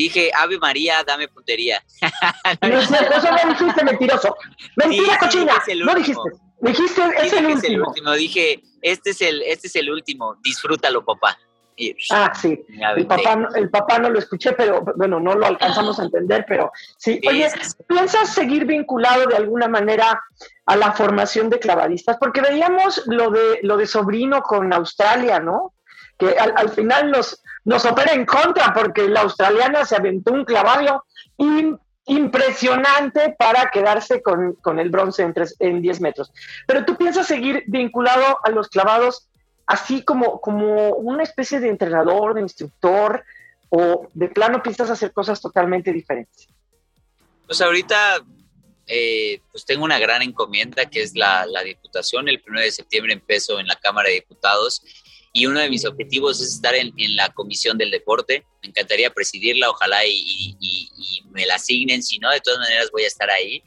Dije, 0.00 0.30
Ave 0.34 0.58
María, 0.58 1.04
dame 1.06 1.28
puntería. 1.28 1.82
No 2.62 2.78
es 2.78 2.90
eso 2.90 3.30
no 3.30 3.52
dijiste, 3.52 3.84
mentiroso. 3.84 4.36
Mentira, 4.76 5.18
cochina. 5.18 5.54
no 5.84 5.94
dijiste. 5.94 6.30
Dijiste, 6.62 7.02
es, 7.22 7.32
el, 7.32 7.46
último. 7.46 7.74
el 7.74 7.82
último. 7.82 8.12
Dije, 8.12 8.62
este 8.82 9.10
es 9.10 9.20
el, 9.20 9.42
este 9.42 9.66
es 9.66 9.76
el 9.76 9.90
último, 9.90 10.36
disfrútalo, 10.42 11.04
papá. 11.04 11.38
Ah, 12.10 12.32
sí. 12.34 12.64
El 12.96 13.06
papá, 13.06 13.48
el 13.54 13.70
papá 13.70 13.98
no 13.98 14.10
lo 14.10 14.18
escuché, 14.18 14.52
pero 14.52 14.82
bueno, 14.96 15.20
no 15.20 15.34
lo 15.34 15.46
alcanzamos 15.46 15.98
a 15.98 16.04
entender, 16.04 16.44
pero 16.46 16.72
sí. 16.98 17.20
Oye, 17.26 17.48
¿piensas 17.86 18.34
seguir 18.34 18.66
vinculado 18.66 19.26
de 19.26 19.36
alguna 19.36 19.68
manera 19.68 20.22
a 20.66 20.76
la 20.76 20.92
formación 20.92 21.48
de 21.50 21.58
clavadistas? 21.58 22.16
Porque 22.18 22.40
veíamos 22.40 23.02
lo 23.06 23.30
de, 23.30 23.60
lo 23.62 23.76
de 23.76 23.86
sobrino 23.86 24.42
con 24.42 24.72
Australia, 24.72 25.40
¿no? 25.40 25.74
Que 26.18 26.36
al, 26.38 26.68
final 26.68 27.10
nos, 27.10 27.42
nos 27.64 27.84
opera 27.84 28.12
en 28.12 28.24
contra 28.24 28.72
porque 28.72 29.08
la 29.08 29.20
australiana 29.20 29.84
se 29.84 29.96
aventó 29.96 30.32
un 30.32 30.44
clavado 30.44 31.04
impresionante 32.06 33.34
para 33.38 33.70
quedarse 33.70 34.22
con, 34.22 34.78
el 34.78 34.90
bronce 34.90 35.22
en, 35.22 35.34
en 35.58 35.82
10 35.82 36.00
metros. 36.00 36.32
Pero 36.66 36.84
tú 36.84 36.96
piensas 36.96 37.26
seguir 37.26 37.64
vinculado 37.66 38.38
a 38.42 38.50
los 38.50 38.68
clavados 38.68 39.28
así 39.66 40.02
como, 40.02 40.40
como 40.40 40.90
una 40.94 41.22
especie 41.22 41.60
de 41.60 41.68
entrenador, 41.68 42.34
de 42.34 42.40
instructor, 42.40 43.24
o 43.70 44.08
de 44.12 44.28
plano 44.28 44.62
piensas 44.62 44.90
hacer 44.90 45.12
cosas 45.12 45.40
totalmente 45.40 45.92
diferentes? 45.92 46.48
Pues 47.46 47.60
ahorita 47.60 48.18
eh, 48.86 49.40
pues 49.50 49.64
tengo 49.64 49.84
una 49.84 49.98
gran 49.98 50.22
encomienda 50.22 50.84
que 50.86 51.02
es 51.02 51.14
la, 51.14 51.46
la, 51.46 51.62
diputación. 51.62 52.28
El 52.28 52.42
1 52.46 52.60
de 52.60 52.72
septiembre 52.72 53.12
empiezo 53.12 53.58
en 53.58 53.68
la 53.68 53.76
Cámara 53.76 54.08
de 54.08 54.16
Diputados 54.16 54.82
y 55.32 55.46
uno 55.46 55.60
de 55.60 55.70
mis 55.70 55.84
objetivos 55.84 56.40
es 56.40 56.54
estar 56.54 56.74
en, 56.74 56.92
en 56.96 57.16
la 57.16 57.28
Comisión 57.30 57.78
del 57.78 57.90
Deporte. 57.90 58.44
Me 58.62 58.70
encantaría 58.70 59.10
presidirla, 59.10 59.70
ojalá 59.70 60.04
y, 60.04 60.56
y, 60.60 60.90
y, 60.96 61.22
me 61.30 61.46
la 61.46 61.54
asignen. 61.54 62.02
Si 62.02 62.18
no, 62.18 62.30
de 62.30 62.40
todas 62.40 62.58
maneras 62.58 62.90
voy 62.90 63.04
a 63.04 63.06
estar 63.06 63.30
ahí. 63.30 63.62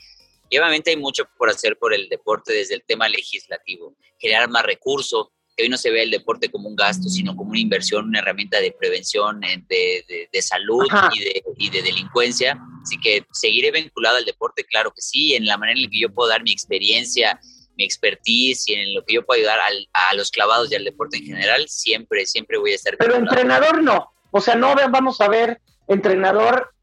Y 0.49 0.57
obviamente 0.57 0.91
hay 0.91 0.97
mucho 0.97 1.23
por 1.37 1.49
hacer 1.49 1.77
por 1.77 1.93
el 1.93 2.09
deporte 2.09 2.53
desde 2.53 2.75
el 2.75 2.83
tema 2.83 3.07
legislativo, 3.07 3.95
generar 4.19 4.49
más 4.49 4.63
recursos, 4.63 5.29
que 5.55 5.63
hoy 5.63 5.69
no 5.69 5.77
se 5.77 5.89
ve 5.89 6.03
el 6.03 6.11
deporte 6.11 6.49
como 6.49 6.67
un 6.67 6.75
gasto, 6.75 7.09
sino 7.09 7.35
como 7.35 7.51
una 7.51 7.59
inversión, 7.59 8.05
una 8.05 8.19
herramienta 8.19 8.59
de 8.59 8.71
prevención, 8.71 9.39
de, 9.39 10.27
de, 10.31 10.41
salud 10.41 10.85
y 11.13 11.19
de, 11.19 11.43
y 11.57 11.69
de, 11.69 11.81
delincuencia. 11.81 12.59
Así 12.81 12.99
que 12.99 13.25
seguiré 13.31 13.71
vinculado 13.71 14.17
al 14.17 14.25
deporte, 14.25 14.63
claro 14.65 14.91
que 14.91 15.01
sí, 15.01 15.33
en 15.33 15.45
la 15.45 15.57
manera 15.57 15.79
en 15.79 15.85
la 15.85 15.89
que 15.89 15.99
yo 15.99 16.13
puedo 16.13 16.29
dar 16.29 16.43
mi 16.43 16.51
experiencia, 16.51 17.39
mi 17.77 17.83
expertise 17.83 18.69
y 18.69 18.73
en 18.73 18.93
lo 18.93 19.03
que 19.03 19.15
yo 19.15 19.25
puedo 19.25 19.39
ayudar 19.39 19.59
al, 19.59 19.89
a 19.93 20.13
los 20.15 20.31
clavados 20.31 20.71
y 20.71 20.75
al 20.75 20.83
deporte 20.83 21.17
en 21.17 21.25
general, 21.25 21.67
siempre, 21.67 22.25
siempre 22.25 22.57
voy 22.57 22.71
a 22.71 22.75
estar. 22.75 22.97
Pero 22.97 23.15
entrenador 23.15 23.81
no, 23.81 24.13
o 24.31 24.41
sea, 24.41 24.55
no 24.55 24.75
vamos 24.89 25.21
a 25.21 25.27
ver 25.27 25.61
entrenador 25.87 26.73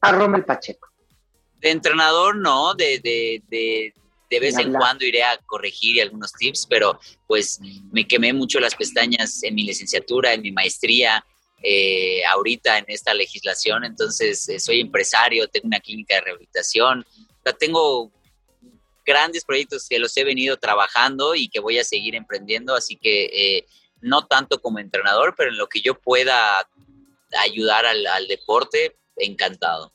a 0.00 0.12
Romel 0.12 0.44
Pacheco. 0.44 0.88
De 1.60 1.70
entrenador 1.70 2.36
no, 2.36 2.74
de, 2.74 3.00
de, 3.00 3.42
de, 3.48 3.92
de 4.30 4.40
vez 4.40 4.56
en 4.56 4.72
cuando 4.72 5.04
iré 5.04 5.22
a 5.22 5.36
corregir 5.46 6.00
algunos 6.00 6.32
tips, 6.32 6.66
pero 6.68 6.98
pues 7.26 7.60
me 7.92 8.06
quemé 8.06 8.32
mucho 8.32 8.60
las 8.60 8.74
pestañas 8.74 9.42
en 9.42 9.54
mi 9.54 9.64
licenciatura, 9.64 10.32
en 10.32 10.42
mi 10.42 10.52
maestría, 10.52 11.24
eh, 11.62 12.24
ahorita 12.24 12.78
en 12.78 12.86
esta 12.88 13.12
legislación, 13.12 13.84
entonces 13.84 14.48
eh, 14.48 14.58
soy 14.58 14.80
empresario, 14.80 15.46
tengo 15.48 15.66
una 15.66 15.80
clínica 15.80 16.14
de 16.14 16.20
rehabilitación, 16.22 17.04
tengo 17.58 18.10
grandes 19.10 19.44
proyectos 19.44 19.86
que 19.88 19.98
los 19.98 20.16
he 20.16 20.24
venido 20.24 20.56
trabajando 20.56 21.34
y 21.34 21.48
que 21.48 21.60
voy 21.60 21.78
a 21.78 21.84
seguir 21.84 22.14
emprendiendo, 22.14 22.74
así 22.74 22.96
que 22.96 23.24
eh, 23.24 23.66
no 24.00 24.26
tanto 24.26 24.60
como 24.60 24.78
entrenador, 24.78 25.34
pero 25.36 25.50
en 25.50 25.58
lo 25.58 25.68
que 25.68 25.80
yo 25.80 25.94
pueda 25.94 26.66
ayudar 27.38 27.86
al 27.86 28.26
deporte, 28.28 28.96
encantado. 29.16 29.92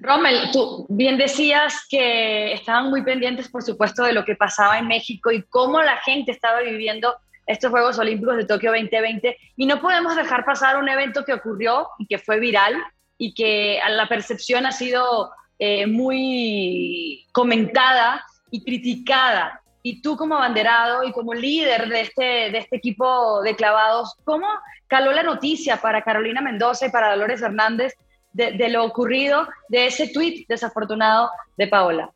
Rommel, 0.00 0.50
tú 0.52 0.86
bien 0.88 1.18
decías 1.18 1.86
que 1.88 2.52
estaban 2.52 2.90
muy 2.90 3.02
pendientes, 3.02 3.48
por 3.48 3.62
supuesto, 3.62 4.04
de 4.04 4.12
lo 4.12 4.24
que 4.24 4.34
pasaba 4.34 4.78
en 4.78 4.88
México 4.88 5.30
y 5.30 5.42
cómo 5.42 5.82
la 5.82 5.98
gente 5.98 6.32
estaba 6.32 6.60
viviendo 6.60 7.14
estos 7.46 7.70
Juegos 7.70 7.98
Olímpicos 7.98 8.36
de 8.36 8.46
Tokio 8.46 8.70
2020 8.70 9.36
y 9.56 9.66
no 9.66 9.80
podemos 9.80 10.16
dejar 10.16 10.44
pasar 10.44 10.76
un 10.76 10.88
evento 10.88 11.24
que 11.24 11.34
ocurrió 11.34 11.88
y 11.98 12.06
que 12.06 12.18
fue 12.18 12.38
viral 12.38 12.74
y 13.18 13.34
que 13.34 13.80
la 13.88 14.08
percepción 14.08 14.66
ha 14.66 14.72
sido 14.72 15.30
eh, 15.64 15.86
muy 15.86 17.24
comentada 17.30 18.26
y 18.50 18.64
criticada. 18.64 19.62
Y 19.84 20.02
tú 20.02 20.16
como 20.16 20.34
abanderado 20.34 21.04
y 21.04 21.12
como 21.12 21.34
líder 21.34 21.88
de 21.88 22.00
este, 22.00 22.24
de 22.50 22.58
este 22.58 22.78
equipo 22.78 23.40
de 23.42 23.54
clavados, 23.54 24.16
¿cómo 24.24 24.48
caló 24.88 25.12
la 25.12 25.22
noticia 25.22 25.80
para 25.80 26.02
Carolina 26.02 26.40
Mendoza 26.40 26.86
y 26.86 26.90
para 26.90 27.12
Dolores 27.12 27.42
Hernández 27.42 27.94
de, 28.32 28.68
lo 28.70 28.84
ocurrido, 28.84 29.46
de 29.68 29.86
ese 29.86 30.08
tuit 30.08 30.48
desafortunado 30.48 31.30
de 31.56 31.68
Paola? 31.68 32.10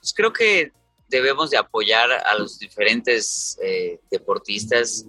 Pues 0.00 0.12
creo 0.12 0.32
que 0.32 0.72
debemos 1.06 1.50
de 1.50 1.58
apoyar 1.58 2.10
a 2.10 2.34
los 2.36 2.58
diferentes 2.58 3.56
eh, 3.62 4.00
deportistas. 4.10 5.06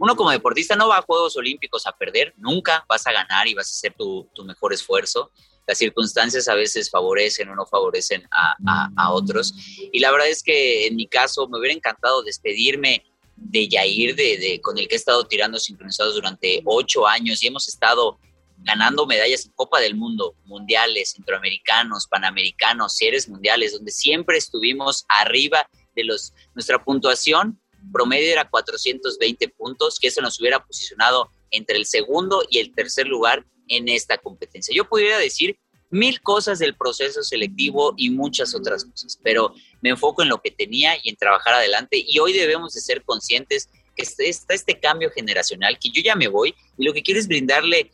Uno 0.00 0.16
como 0.16 0.32
deportista 0.32 0.74
no 0.74 0.88
va 0.88 0.98
a 0.98 1.02
Juegos 1.02 1.36
Olímpicos 1.36 1.86
a 1.86 1.92
perder, 1.92 2.34
nunca 2.38 2.84
vas 2.88 3.06
a 3.06 3.12
ganar 3.12 3.46
y 3.46 3.54
vas 3.54 3.68
a 3.68 3.76
hacer 3.76 3.94
tu, 3.94 4.28
mejor 4.44 4.72
esfuerzo. 4.72 5.30
Las 5.66 5.78
circunstancias 5.78 6.48
a 6.48 6.54
veces 6.54 6.90
favorecen 6.90 7.48
o 7.48 7.54
no 7.54 7.66
favorecen 7.66 8.22
a, 8.30 9.12
otros. 9.12 9.54
Y 9.92 9.98
la 10.00 10.10
verdad 10.10 10.28
es 10.28 10.42
que 10.42 10.86
en 10.86 10.96
mi 10.96 11.06
caso 11.06 11.48
me 11.48 11.58
hubiera 11.58 11.74
encantado 11.74 12.22
despedirme 12.22 13.04
de 13.36 13.68
Yair, 13.68 14.14
de, 14.14 14.38
de, 14.38 14.60
con 14.60 14.78
el 14.78 14.88
que 14.88 14.94
he 14.94 14.98
estado 14.98 15.26
tirando 15.26 15.58
sincronizados 15.58 16.14
durante 16.14 16.62
ocho 16.64 17.06
años 17.06 17.42
y 17.42 17.46
hemos 17.46 17.68
estado 17.68 18.18
ganando 18.58 19.06
medallas 19.06 19.44
en 19.44 19.52
Copa 19.52 19.80
del 19.80 19.94
Mundo, 19.94 20.34
mundiales, 20.44 21.12
centroamericanos, 21.12 22.06
panamericanos, 22.06 22.96
series 22.96 23.28
mundiales, 23.28 23.72
donde 23.72 23.90
siempre 23.90 24.38
estuvimos 24.38 25.04
arriba 25.08 25.68
de 25.94 26.04
los, 26.04 26.32
nuestra 26.54 26.82
puntuación 26.82 27.60
promedio 27.92 28.32
era 28.32 28.48
420 28.48 29.48
puntos, 29.50 29.98
que 29.98 30.08
eso 30.08 30.20
nos 30.20 30.40
hubiera 30.40 30.64
posicionado 30.64 31.30
entre 31.50 31.76
el 31.76 31.86
segundo 31.86 32.42
y 32.48 32.58
el 32.58 32.74
tercer 32.74 33.06
lugar 33.06 33.44
en 33.68 33.88
esta 33.88 34.18
competencia. 34.18 34.74
Yo 34.74 34.88
pudiera 34.88 35.18
decir 35.18 35.58
mil 35.90 36.20
cosas 36.20 36.58
del 36.58 36.76
proceso 36.76 37.22
selectivo 37.22 37.94
y 37.96 38.10
muchas 38.10 38.54
otras 38.54 38.84
cosas, 38.84 39.18
pero 39.22 39.54
me 39.80 39.90
enfoco 39.90 40.22
en 40.22 40.28
lo 40.28 40.40
que 40.40 40.50
tenía 40.50 40.96
y 41.02 41.10
en 41.10 41.16
trabajar 41.16 41.54
adelante 41.54 42.02
y 42.06 42.18
hoy 42.18 42.32
debemos 42.32 42.74
de 42.74 42.80
ser 42.80 43.02
conscientes 43.04 43.68
que 43.94 44.02
está 44.02 44.54
este 44.54 44.80
cambio 44.80 45.10
generacional, 45.10 45.78
que 45.78 45.90
yo 45.90 46.02
ya 46.02 46.16
me 46.16 46.26
voy 46.26 46.54
y 46.76 46.84
lo 46.84 46.92
que 46.92 47.02
quiero 47.02 47.20
es 47.20 47.28
brindarle 47.28 47.92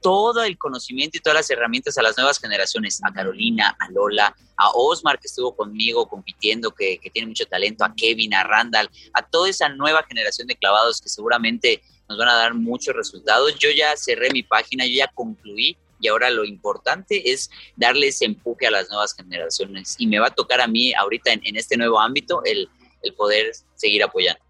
todo 0.00 0.42
el 0.42 0.56
conocimiento 0.56 1.18
y 1.18 1.20
todas 1.20 1.36
las 1.36 1.50
herramientas 1.50 1.98
a 1.98 2.02
las 2.02 2.16
nuevas 2.16 2.38
generaciones, 2.38 3.00
a 3.04 3.12
Carolina, 3.12 3.76
a 3.78 3.90
Lola, 3.90 4.34
a 4.56 4.70
Osmar 4.70 5.18
que 5.18 5.26
estuvo 5.26 5.54
conmigo 5.54 6.08
compitiendo, 6.08 6.70
que, 6.72 6.98
tiene 7.12 7.28
mucho 7.28 7.46
talento, 7.46 7.84
a 7.84 7.94
Kevin, 7.94 8.34
a 8.34 8.44
Randall, 8.44 8.90
a 9.12 9.22
toda 9.22 9.48
esa 9.48 9.68
nueva 9.68 10.02
generación 10.04 10.46
de 10.48 10.56
clavados 10.56 11.00
que 11.00 11.08
seguramente 11.08 11.82
nos 12.10 12.18
van 12.18 12.28
a 12.28 12.34
dar 12.34 12.54
muchos 12.54 12.94
resultados. 12.94 13.56
Yo 13.58 13.70
ya 13.70 13.96
cerré 13.96 14.30
mi 14.32 14.42
página, 14.42 14.84
yo 14.84 14.94
ya 14.96 15.10
concluí 15.14 15.76
y 16.00 16.08
ahora 16.08 16.28
lo 16.28 16.44
importante 16.44 17.30
es 17.30 17.50
darle 17.76 18.08
ese 18.08 18.24
empuje 18.24 18.66
a 18.66 18.70
las 18.72 18.88
nuevas 18.88 19.14
generaciones 19.14 19.94
y 19.96 20.08
me 20.08 20.18
va 20.18 20.26
a 20.26 20.30
tocar 20.30 20.60
a 20.60 20.66
mí 20.66 20.92
ahorita 20.94 21.32
en, 21.32 21.56
este 21.56 21.76
nuevo 21.76 22.00
ámbito 22.00 22.42
el, 22.44 22.68
el 23.02 23.14
poder 23.14 23.52
seguir 23.76 24.02
apoyando. 24.02 24.40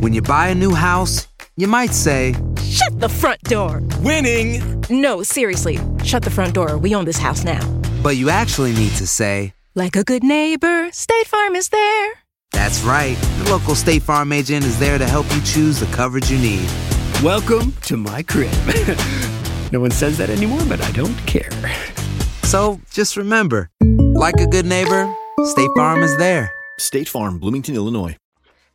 When 0.00 0.14
you 0.14 0.22
buy 0.22 0.48
a 0.48 0.54
new 0.54 0.74
house, 0.74 1.28
you 1.56 1.68
might 1.68 1.92
say, 1.92 2.34
Shut 2.62 2.98
the 2.98 3.08
front 3.08 3.42
door! 3.42 3.82
Winning! 4.00 4.62
No, 4.88 5.22
seriously, 5.22 5.78
shut 6.02 6.22
the 6.22 6.30
front 6.30 6.54
door. 6.54 6.78
We 6.78 6.94
own 6.94 7.04
this 7.04 7.18
house 7.18 7.44
now. 7.44 7.60
But 8.02 8.16
you 8.16 8.30
actually 8.30 8.72
need 8.72 8.92
to 8.96 9.06
say, 9.06 9.52
Like 9.74 9.96
a 9.96 10.04
good 10.04 10.22
neighbor, 10.22 10.90
State 10.92 11.26
Farm 11.26 11.54
is 11.54 11.68
there. 11.68 12.23
That's 12.54 12.82
right. 12.82 13.16
The 13.42 13.50
local 13.50 13.74
State 13.74 14.02
Farm 14.02 14.32
agent 14.32 14.64
is 14.64 14.78
there 14.78 14.96
to 14.96 15.06
help 15.06 15.26
you 15.34 15.40
choose 15.42 15.80
the 15.80 15.86
coverage 15.86 16.30
you 16.30 16.38
need. 16.38 16.68
Welcome 17.20 17.72
to 17.82 17.96
my 17.96 18.22
crib. 18.22 18.52
no 19.72 19.80
one 19.80 19.90
says 19.90 20.16
that 20.18 20.30
anymore, 20.30 20.62
but 20.68 20.80
I 20.80 20.90
don't 20.92 21.16
care. 21.26 21.50
So 22.44 22.80
just 22.92 23.16
remember, 23.16 23.70
like 23.82 24.36
a 24.36 24.46
good 24.46 24.66
neighbor, 24.66 25.12
State 25.44 25.70
Farm 25.76 26.04
is 26.04 26.16
there. 26.16 26.52
State 26.78 27.08
Farm, 27.08 27.38
Bloomington, 27.40 27.74
Illinois. 27.74 28.16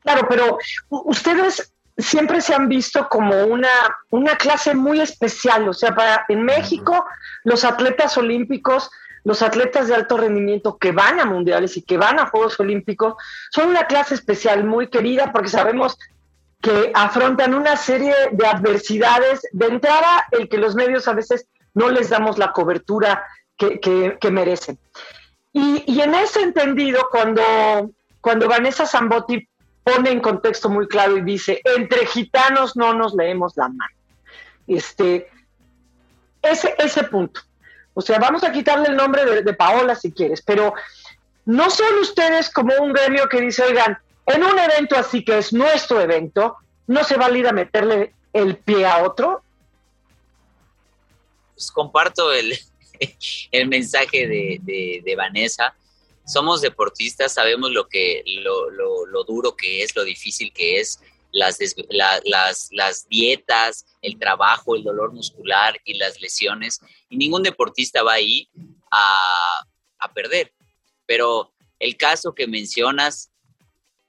Claro, 0.03 0.27
pero 0.27 0.57
ustedes 0.89 1.71
siempre 1.97 2.41
se 2.41 2.53
han 2.53 2.67
visto 2.67 3.07
como 3.07 3.45
una, 3.45 3.69
una 4.11 4.35
clase 4.35 4.75
muy 4.75 4.99
especial. 4.99 5.69
O 5.69 5.73
sea, 5.73 5.95
para, 5.95 6.25
en 6.27 6.43
México, 6.43 7.05
los 7.45 7.63
atletas 7.63 8.17
olímpicos, 8.17 8.89
los 9.23 9.41
atletas 9.41 9.87
de 9.87 9.95
alto 9.95 10.17
rendimiento 10.17 10.77
que 10.77 10.91
van 10.91 11.19
a 11.19 11.25
mundiales 11.25 11.77
y 11.77 11.81
que 11.81 11.97
van 11.97 12.19
a 12.19 12.27
Juegos 12.27 12.59
Olímpicos, 12.59 13.15
son 13.51 13.69
una 13.69 13.87
clase 13.87 14.15
especial, 14.15 14.63
muy 14.63 14.89
querida, 14.89 15.31
porque 15.31 15.49
sabemos 15.49 15.97
que 16.61 16.91
afrontan 16.93 17.53
una 17.53 17.77
serie 17.77 18.13
de 18.31 18.45
adversidades. 18.45 19.41
De 19.51 19.67
entrada, 19.67 20.25
el 20.31 20.49
que 20.49 20.57
los 20.57 20.75
medios 20.75 21.07
a 21.07 21.13
veces 21.13 21.47
no 21.73 21.89
les 21.89 22.09
damos 22.09 22.37
la 22.37 22.51
cobertura 22.51 23.23
que, 23.57 23.79
que, 23.79 24.31
merecen. 24.31 24.77
Y, 25.51 25.83
y, 25.85 26.01
en 26.01 26.15
ese 26.15 26.41
entendido, 26.41 27.07
cuando, 27.11 27.41
cuando 28.21 28.47
Vanessa 28.47 28.85
Zambotti 28.85 29.47
pone 29.83 30.11
en 30.11 30.21
contexto 30.21 30.69
muy 30.69 30.87
claro 30.87 31.17
y 31.17 31.21
dice, 31.21 31.61
entre 31.63 32.05
gitanos 32.05 32.75
no 32.75 32.93
nos 32.93 33.13
leemos 33.15 33.57
la 33.57 33.67
mano. 33.69 33.95
Este, 34.67 35.27
ese, 36.41 36.75
ese 36.77 37.03
punto. 37.03 37.41
O 37.93 38.01
sea, 38.01 38.19
vamos 38.19 38.43
a 38.43 38.51
quitarle 38.51 38.89
el 38.89 38.95
nombre 38.95 39.25
de, 39.25 39.41
de 39.41 39.53
Paola 39.53 39.95
si 39.95 40.11
quieres, 40.11 40.41
pero 40.41 40.73
no 41.45 41.69
son 41.69 41.99
ustedes 41.99 42.49
como 42.49 42.73
un 42.75 42.93
gremio 42.93 43.27
que 43.27 43.41
dice, 43.41 43.63
oigan, 43.63 43.97
en 44.25 44.43
un 44.43 44.57
evento 44.57 44.95
así 44.95 45.23
que 45.23 45.37
es 45.37 45.51
nuestro 45.51 45.99
evento, 45.99 46.57
no 46.87 47.03
se 47.03 47.17
va 47.17 47.25
a 47.25 47.51
meterle 47.51 48.13
el 48.33 48.57
pie 48.57 48.85
a 48.85 49.03
otro. 49.03 49.41
Pues 51.55 51.71
comparto 51.71 52.31
el, 52.31 52.57
el 53.51 53.67
mensaje 53.67 54.27
de, 54.27 55.01
de 55.03 55.15
Vanessa 55.15 55.73
somos 56.29 56.61
deportistas, 56.61 57.33
sabemos 57.33 57.71
lo, 57.71 57.87
que, 57.87 58.23
lo, 58.43 58.69
lo, 58.69 59.23
duro 59.23 59.55
que 59.55 59.83
es, 59.83 59.95
lo 59.95 60.03
difícil 60.03 60.53
que 60.53 60.79
es, 60.79 60.99
las, 61.31 61.59
las, 62.23 62.69
las 62.71 63.07
dietas, 63.07 63.85
el 64.01 64.17
trabajo, 64.17 64.75
el 64.75 64.83
dolor 64.83 65.13
muscular 65.13 65.79
y 65.83 65.97
las 65.97 66.19
lesiones. 66.21 66.79
Y 67.09 67.17
ningún 67.17 67.43
deportista 67.43 68.03
va 68.03 68.13
ahí 68.13 68.49
a, 68.91 69.61
a 69.99 70.13
perder. 70.13 70.53
Pero 71.05 71.53
el 71.79 71.97
caso 71.97 72.33
que 72.33 72.47
mencionas, 72.47 73.31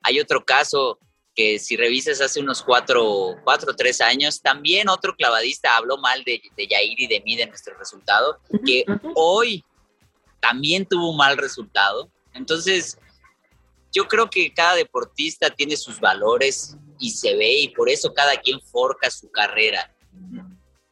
hay 0.02 0.20
otro 0.20 0.44
caso 0.44 0.98
que 1.34 1.58
si 1.58 1.76
revisas 1.76 2.20
hace 2.20 2.40
unos 2.40 2.62
cuatro, 2.62 3.36
cuatro 3.44 3.72
o 3.72 3.76
tres 3.76 4.00
años, 4.00 4.40
también 4.42 4.88
otro 4.88 5.14
clavadista 5.14 5.76
habló 5.76 5.96
mal 5.96 6.24
de, 6.24 6.42
de 6.56 6.66
Yair 6.66 7.00
y 7.00 7.06
de 7.06 7.20
mí 7.20 7.36
de 7.36 7.46
nuestro 7.46 7.76
resultado, 7.78 8.38
que 8.66 8.84
hoy 9.14 9.64
también 10.40 10.86
tuvo 10.86 11.10
un 11.10 11.16
mal 11.16 11.36
resultado. 11.36 12.10
Entonces, 12.34 12.98
yo 13.92 14.06
creo 14.08 14.28
que 14.28 14.52
cada 14.52 14.74
deportista 14.74 15.50
tiene 15.50 15.76
sus 15.76 16.00
valores 16.00 16.76
y 17.00 17.10
se 17.10 17.34
ve 17.34 17.60
y 17.60 17.68
por 17.68 17.88
eso 17.88 18.12
cada 18.12 18.36
quien 18.36 18.60
forca 18.60 19.10
su 19.10 19.30
carrera. 19.30 19.92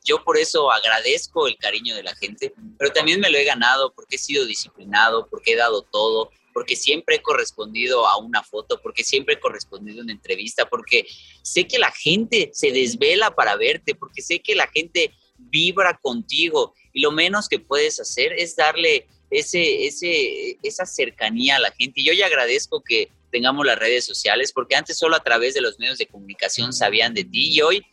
Yo 0.04 0.24
por 0.24 0.38
eso 0.38 0.72
agradezco 0.72 1.46
el 1.46 1.56
cariño 1.58 1.94
de 1.94 2.02
la 2.02 2.16
gente, 2.16 2.54
pero 2.78 2.90
también 2.92 3.20
me 3.20 3.30
lo 3.30 3.36
he 3.36 3.44
ganado 3.44 3.92
porque 3.92 4.16
he 4.16 4.18
sido 4.18 4.46
disciplinado, 4.46 5.28
porque 5.28 5.52
he 5.52 5.56
dado 5.56 5.82
todo, 5.82 6.30
porque 6.54 6.76
siempre 6.76 7.16
he 7.16 7.22
correspondido 7.22 8.06
a 8.06 8.16
una 8.16 8.42
foto, 8.42 8.80
porque 8.80 9.04
siempre 9.04 9.34
he 9.34 9.40
correspondido 9.40 10.00
a 10.00 10.04
una 10.04 10.12
entrevista, 10.12 10.66
porque 10.66 11.06
sé 11.42 11.66
que 11.66 11.78
la 11.78 11.92
gente 11.92 12.50
se 12.54 12.72
desvela 12.72 13.34
para 13.34 13.56
verte, 13.56 13.94
porque 13.94 14.22
sé 14.22 14.40
que 14.40 14.54
la 14.54 14.66
gente 14.68 15.12
vibra 15.36 15.98
contigo 16.02 16.74
y 16.92 17.00
lo 17.00 17.12
menos 17.12 17.48
que 17.48 17.58
puedes 17.58 18.00
hacer 18.00 18.32
es 18.32 18.56
darle 18.56 19.06
ese, 19.30 19.86
ese, 19.86 20.58
esa 20.62 20.86
cercanía 20.86 21.56
a 21.56 21.60
la 21.60 21.70
gente. 21.72 22.00
Y 22.00 22.06
yo 22.06 22.12
ya 22.14 22.26
agradezco 22.26 22.82
que 22.82 23.10
tengamos 23.30 23.66
las 23.66 23.78
redes 23.78 24.04
sociales, 24.04 24.52
porque 24.52 24.76
antes 24.76 24.98
solo 24.98 25.16
a 25.16 25.22
través 25.22 25.54
de 25.54 25.60
los 25.60 25.78
medios 25.78 25.98
de 25.98 26.06
comunicación 26.06 26.72
sabían 26.72 27.14
de 27.14 27.24
ti 27.24 27.54
y 27.54 27.60
hoy 27.62 27.86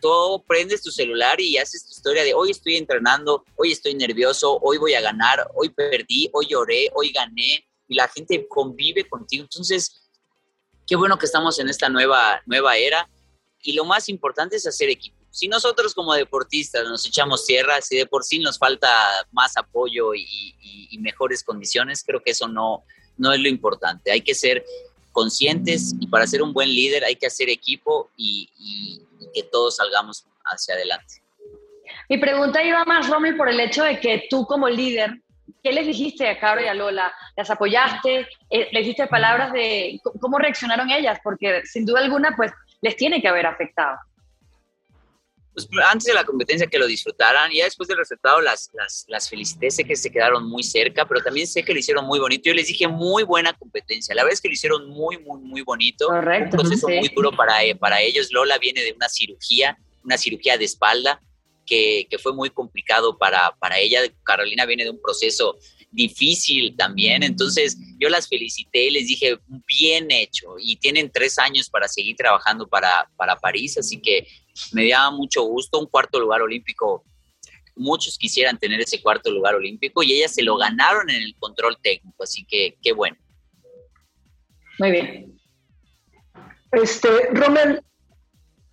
tú 0.00 0.44
prendes 0.46 0.82
tu 0.82 0.90
celular 0.90 1.40
y 1.40 1.58
haces 1.58 1.84
tu 1.84 1.90
historia 1.90 2.22
de 2.22 2.34
hoy 2.34 2.50
estoy 2.50 2.76
entrenando, 2.76 3.44
hoy 3.56 3.72
estoy 3.72 3.94
nervioso, 3.94 4.58
hoy 4.62 4.78
voy 4.78 4.94
a 4.94 5.00
ganar, 5.00 5.48
hoy 5.54 5.70
perdí, 5.70 6.30
hoy 6.32 6.46
lloré, 6.48 6.90
hoy 6.94 7.10
gané 7.10 7.64
y 7.88 7.94
la 7.96 8.08
gente 8.08 8.46
convive 8.48 9.08
contigo. 9.08 9.42
Entonces, 9.42 10.08
qué 10.86 10.94
bueno 10.96 11.18
que 11.18 11.26
estamos 11.26 11.58
en 11.58 11.68
esta 11.68 11.88
nueva, 11.88 12.42
nueva 12.46 12.76
era 12.76 13.08
y 13.62 13.72
lo 13.72 13.84
más 13.84 14.08
importante 14.08 14.56
es 14.56 14.66
hacer 14.66 14.88
equipo 14.88 15.16
si 15.36 15.48
nosotros 15.48 15.92
como 15.92 16.14
deportistas 16.14 16.88
nos 16.88 17.04
echamos 17.04 17.44
tierra, 17.44 17.82
si 17.82 17.94
de 17.94 18.06
por 18.06 18.24
sí 18.24 18.38
nos 18.38 18.58
falta 18.58 18.88
más 19.32 19.54
apoyo 19.58 20.14
y, 20.14 20.96
mejores 20.98 21.44
condiciones, 21.44 22.02
creo 22.02 22.22
que 22.22 22.30
eso 22.30 22.48
no, 22.48 22.82
no 23.16 23.32
es 23.32 23.40
lo 23.40 23.48
importante. 23.48 24.10
Hay 24.10 24.20
que 24.20 24.34
ser 24.34 24.64
conscientes 25.12 25.94
y 25.98 26.06
para 26.08 26.26
ser 26.26 26.42
un 26.42 26.52
buen 26.52 26.68
líder 26.68 27.04
hay 27.04 27.16
que 27.16 27.26
hacer 27.26 27.48
equipo 27.48 28.10
y, 28.16 29.02
que 29.34 29.42
todos 29.42 29.76
salgamos 29.76 30.26
hacia 30.44 30.74
adelante. 30.74 31.22
Mi 32.08 32.16
pregunta 32.16 32.62
iba 32.62 32.84
más, 32.84 33.08
Romy, 33.08 33.32
por 33.32 33.50
el 33.50 33.60
hecho 33.60 33.84
de 33.84 34.00
que 34.00 34.26
tú 34.30 34.46
como 34.46 34.66
líder, 34.68 35.20
¿qué 35.62 35.72
les 35.72 35.86
dijiste 35.86 36.26
a 36.26 36.38
Caro 36.38 36.62
y 36.62 36.66
a 36.66 36.74
Lola? 36.74 37.12
¿Las 37.36 37.50
apoyaste? 37.50 38.28
Eh, 38.48 38.68
¿Les 38.72 38.82
dijiste 38.82 39.06
palabras 39.08 39.52
de 39.52 40.00
cómo 40.20 40.38
reaccionaron 40.38 40.90
ellas? 40.90 41.18
Porque 41.22 41.62
sin 41.66 41.84
duda 41.84 42.00
alguna, 42.00 42.34
pues 42.34 42.50
les 42.80 42.96
tiene 42.96 43.20
que 43.20 43.28
haber 43.28 43.46
afectado 43.46 43.98
pues, 45.56 45.68
antes 45.90 46.04
de 46.04 46.12
la 46.12 46.24
competencia 46.24 46.66
que 46.66 46.78
lo 46.78 46.86
disfrutaran, 46.86 47.50
y 47.50 47.56
ya 47.56 47.64
después 47.64 47.88
del 47.88 47.96
resultado 47.96 48.42
las, 48.42 48.68
las, 48.74 49.06
las 49.08 49.26
felicité, 49.26 49.70
sé 49.70 49.84
que 49.84 49.96
se 49.96 50.10
quedaron 50.10 50.46
muy 50.46 50.62
cerca, 50.62 51.08
pero 51.08 51.22
también 51.22 51.46
sé 51.46 51.64
que 51.64 51.72
lo 51.72 51.78
hicieron 51.78 52.04
muy 52.04 52.18
bonito. 52.18 52.42
Yo 52.44 52.54
les 52.54 52.66
dije 52.66 52.86
muy 52.86 53.22
buena 53.22 53.54
competencia, 53.54 54.14
la 54.14 54.22
verdad 54.22 54.34
es 54.34 54.42
que 54.42 54.48
lo 54.48 54.54
hicieron 54.54 54.86
muy, 54.90 55.16
muy, 55.18 55.40
muy 55.40 55.62
bonito. 55.62 56.08
Correcto. 56.08 56.58
Un 56.58 56.62
proceso 56.62 56.88
muy 56.88 57.08
duro 57.08 57.32
para, 57.32 57.64
eh, 57.64 57.74
para 57.74 58.02
ellos. 58.02 58.30
Lola 58.32 58.58
viene 58.58 58.82
de 58.82 58.92
una 58.92 59.08
cirugía, 59.08 59.78
una 60.04 60.18
cirugía 60.18 60.58
de 60.58 60.66
espalda, 60.66 61.22
que, 61.64 62.06
que 62.10 62.18
fue 62.18 62.34
muy 62.34 62.50
complicado 62.50 63.16
para, 63.16 63.56
para 63.58 63.78
ella. 63.78 64.00
Carolina 64.24 64.66
viene 64.66 64.84
de 64.84 64.90
un 64.90 65.00
proceso 65.00 65.56
difícil 65.90 66.76
también. 66.76 67.22
Entonces 67.22 67.78
yo 67.98 68.10
las 68.10 68.28
felicité, 68.28 68.90
les 68.90 69.06
dije, 69.06 69.38
bien 69.66 70.10
hecho. 70.10 70.56
Y 70.58 70.76
tienen 70.76 71.10
tres 71.10 71.38
años 71.38 71.70
para 71.70 71.88
seguir 71.88 72.14
trabajando 72.14 72.68
para, 72.68 73.10
para 73.16 73.36
París, 73.36 73.78
así 73.78 74.00
que 74.02 74.28
me 74.72 74.88
daba 74.88 75.10
mucho 75.10 75.42
gusto, 75.42 75.78
un 75.78 75.86
cuarto 75.86 76.20
lugar 76.20 76.42
olímpico. 76.42 77.04
Muchos 77.74 78.16
quisieran 78.16 78.58
tener 78.58 78.80
ese 78.80 79.02
cuarto 79.02 79.30
lugar 79.30 79.54
olímpico 79.54 80.02
y 80.02 80.14
ellas 80.14 80.34
se 80.34 80.42
lo 80.42 80.56
ganaron 80.56 81.10
en 81.10 81.22
el 81.22 81.34
control 81.38 81.76
técnico, 81.82 82.22
así 82.22 82.44
que 82.46 82.76
qué 82.82 82.92
bueno. 82.92 83.16
Muy 84.78 84.90
bien. 84.90 85.38
Este, 86.72 87.08
Roman, 87.32 87.80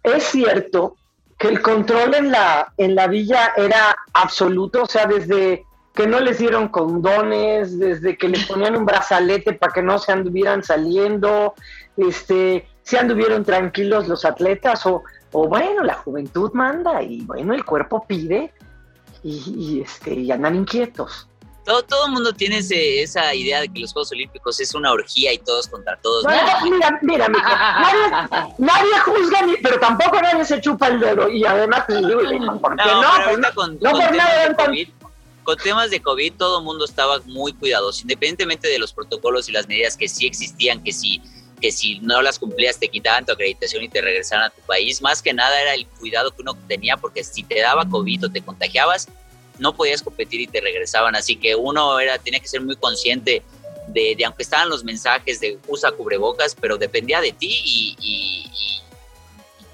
es 0.04 0.24
cierto 0.24 0.96
que 1.38 1.48
el 1.50 1.62
control 1.62 2.16
en 2.16 2.32
la, 2.32 2.74
en 2.78 2.96
la 2.96 3.08
villa 3.08 3.54
era 3.58 3.96
absoluto, 4.14 4.84
o 4.84 4.86
sea, 4.86 5.06
desde 5.06 5.64
que 5.94 6.08
no 6.08 6.20
les 6.20 6.40
dieron 6.40 6.70
condones, 6.70 7.78
desde 7.78 8.18
que 8.18 8.28
les 8.28 8.46
ponían 8.46 8.76
un 8.76 8.86
brazalete 8.86 9.54
para 9.54 9.74
que 9.74 9.84
no 9.84 10.00
se 10.00 10.12
anduvieran 10.12 10.64
saliendo, 10.64 11.54
este, 11.98 12.68
se 12.82 12.98
anduvieron 12.98 13.46
tranquilos 13.46 14.08
los 14.08 14.26
atletas 14.26 14.86
o 14.86 15.04
o 15.34 15.48
bueno, 15.48 15.84
la 15.84 15.96
juventud 15.96 16.52
manda 16.54 17.02
y 17.02 17.22
bueno, 17.22 17.54
el 17.54 17.66
cuerpo 17.66 18.06
pide 18.08 18.54
y, 19.24 19.82
este, 19.82 20.14
y 20.14 20.32
andan 20.32 20.56
inquietos. 20.56 21.28
Todo, 21.66 21.82
todo 21.84 22.08
el 22.08 22.12
mundo 22.12 22.34
tiene 22.34 22.58
esa 22.58 23.34
idea 23.34 23.62
de 23.62 23.70
que 23.70 23.80
los 23.80 23.94
Juegos 23.94 24.12
Olímpicos 24.12 24.60
es 24.60 24.76
una 24.76 24.92
orgía 24.92 25.32
y 25.32 25.38
todos 25.38 25.68
contra 25.68 25.98
todos. 26.02 26.26
mira, 26.64 27.00
mira, 27.02 27.30
nadie, 28.58 29.00
juzga, 29.06 29.42
ni, 29.44 29.56
pero 29.58 29.80
tampoco 29.80 30.22
nadie 30.22 30.44
se 30.44 30.60
chupa 30.60 30.88
el 30.90 31.00
dedo. 31.00 31.30
Y 31.30 31.46
además, 31.46 31.86
¿por 31.88 32.76
qué 32.76 32.92
no? 32.92 33.12
Pues 33.24 33.54
con, 33.54 33.80
temas 33.80 34.10
de 34.50 34.56
COVID, 34.58 34.90
con 35.44 35.58
temas 35.58 35.90
de 35.90 36.02
COVID, 36.02 36.34
todo 36.34 36.60
el 36.60 36.66
mundo 36.66 36.84
estaba 36.84 37.20
muy 37.26 37.54
cuidadoso, 37.54 38.02
independientemente 38.02 38.68
de 38.68 38.78
los 38.78 38.92
protocolos 38.92 39.48
y 39.48 39.54
las 39.54 39.66
medidas 39.66 39.96
que 39.96 40.10
sí 40.10 40.28
existían, 40.28 40.84
que 40.84 40.92
sí 40.92 41.22
que 41.64 41.72
si 41.72 41.98
no 42.00 42.22
las 42.22 42.40
cumplías 42.40 42.78
te 42.78 42.90
quitaban 42.90 43.26
tu 43.26 43.32
acreditación 43.32 43.86
y 43.86 43.88
te 43.88 44.02
regresaran 44.02 44.48
a 44.48 44.50
tu 44.50 44.60
país. 44.64 45.02
Más 45.02 45.22
que 45.22 45.34
nada 45.34 45.62
era 45.62 45.74
el 45.74 45.88
cuidado 45.88 46.32
que 46.32 46.42
uno 46.42 46.56
tenía 46.68 46.98
porque 46.98 47.24
si 47.24 47.42
te 47.42 47.62
daba 47.62 47.88
COVID 47.88 48.26
o 48.26 48.30
te 48.30 48.42
contagiabas, 48.42 49.08
no 49.60 49.74
podías 49.74 50.02
competir 50.02 50.42
y 50.42 50.48
te 50.48 50.60
regresaban. 50.60 51.16
Así 51.16 51.38
que 51.38 51.56
uno 51.56 52.02
era, 52.02 52.18
tenía 52.18 52.42
que 52.42 52.50
ser 52.50 52.60
muy 52.60 52.76
consciente 52.76 53.44
de, 53.88 54.18
aunque 54.26 54.44
estaban 54.44 54.68
los 54.68 54.84
mensajes 54.84 55.40
de 55.40 55.58
usa 55.70 55.94
cubrebocas, 55.94 56.54
pero 56.54 56.78
dependía 56.78 57.22
de 57.22 57.32
ti 57.32 57.62
y, 57.64 58.82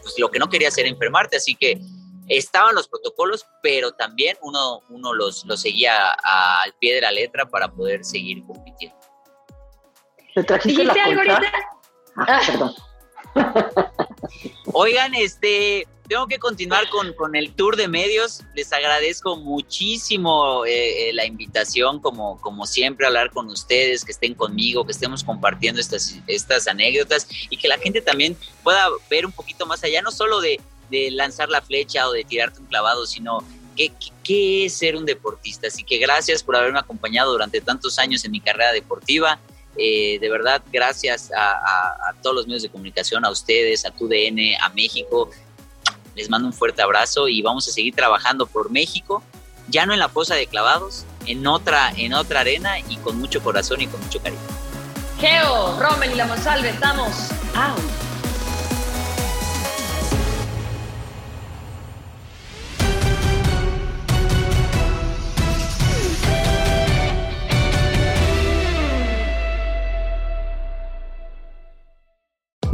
pues 0.04 0.14
lo 0.20 0.30
que 0.30 0.38
no 0.38 0.48
quería 0.48 0.68
hacer 0.68 0.86
enfermarte, 0.86 1.38
así 1.38 1.56
que 1.56 1.82
estaban 2.28 2.76
los 2.76 2.88
protocolos, 2.88 3.48
pero 3.64 3.94
también 3.94 4.38
uno, 4.44 4.84
uno 4.90 5.16
los, 5.16 5.44
los 5.46 5.60
seguía 5.60 6.12
al 6.12 6.72
pie 6.80 6.94
de 6.94 7.02
la 7.02 7.12
letra 7.12 7.48
para 7.48 7.68
poder 7.68 8.06
seguir 8.06 8.46
compitiendo. 8.46 8.96
¿Te 10.36 10.44
trajiste 10.44 10.84
la 10.84 10.94
ahorita? 10.94 11.79
Ah, 12.16 12.42
perdón. 12.46 12.74
Oigan, 14.74 15.14
este, 15.16 15.88
tengo 16.10 16.28
que 16.28 16.40
continuar 16.40 16.90
con, 16.90 17.14
con 17.14 17.36
el 17.36 17.54
tour 17.54 17.76
de 17.76 17.88
medios. 17.88 18.42
Les 18.56 18.74
agradezco 18.74 19.38
muchísimo 19.38 20.66
eh, 20.66 21.10
eh, 21.10 21.14
la 21.14 21.26
invitación, 21.26 22.00
como, 22.00 22.42
como 22.42 22.66
siempre, 22.66 23.06
hablar 23.06 23.30
con 23.32 23.48
ustedes, 23.48 24.04
que 24.04 24.12
estén 24.12 24.34
conmigo, 24.34 24.86
que 24.86 24.92
estemos 24.92 25.24
compartiendo 25.24 25.80
estas, 25.80 26.18
estas 26.26 26.68
anécdotas 26.68 27.28
y 27.50 27.58
que 27.58 27.68
la 27.68 27.78
gente 27.78 28.02
también 28.02 28.36
pueda 28.64 28.88
ver 29.10 29.26
un 29.26 29.32
poquito 29.32 29.68
más 29.68 29.84
allá, 29.84 30.02
no 30.02 30.12
solo 30.12 30.42
de, 30.42 30.60
de 30.90 31.12
lanzar 31.12 31.50
la 31.50 31.62
flecha 31.62 32.08
o 32.08 32.12
de 32.12 32.24
tirarte 32.24 32.60
un 32.60 32.66
clavado, 32.66 33.06
sino 33.06 33.44
qué, 33.76 33.90
qué, 33.90 34.12
qué 34.24 34.66
es 34.66 34.74
ser 34.74 34.96
un 34.96 35.06
deportista. 35.06 35.68
Así 35.68 35.84
que 35.84 36.00
gracias 36.00 36.42
por 36.42 36.56
haberme 36.56 36.80
acompañado 36.80 37.32
durante 37.32 37.62
tantos 37.62 38.00
años 38.00 38.26
en 38.26 38.32
mi 38.32 38.42
carrera 38.42 38.72
deportiva. 38.72 39.40
Eh, 39.82 40.20
de 40.20 40.30
verdad, 40.30 40.62
gracias 40.74 41.32
a, 41.34 42.14
todos 42.22 42.36
los 42.36 42.48
medios 42.48 42.64
de 42.64 42.70
comunicación, 42.70 43.24
a 43.24 43.30
ustedes, 43.30 43.86
a 43.86 43.92
TUDN, 43.92 44.62
a 44.62 44.68
México. 44.70 45.30
Les 46.16 46.30
mando 46.30 46.50
un 46.50 46.54
fuerte 46.54 46.82
abrazo 46.82 47.30
y 47.30 47.42
vamos 47.42 47.66
a 47.70 47.72
seguir 47.72 47.96
trabajando 47.96 48.46
por 48.46 48.70
México, 48.70 49.24
ya 49.70 49.86
no 49.86 49.94
en 49.94 50.00
la 50.00 50.10
fosa 50.10 50.36
de 50.36 50.48
clavados, 50.48 51.06
en 51.28 51.48
otra, 51.48 51.94
en 51.96 52.14
otra 52.14 52.42
arena 52.42 52.78
y 52.80 52.98
con 52.98 53.18
mucho 53.20 53.42
corazón 53.42 53.80
y 53.80 53.88
con 53.88 54.02
mucho 54.02 54.22
cariño. 54.22 54.42
Geo, 55.18 55.80
Rommel 55.80 56.12
y 56.12 56.16
la 56.16 56.26
Monsalve, 56.26 56.70
estamos 56.70 57.32
out. 57.56 57.99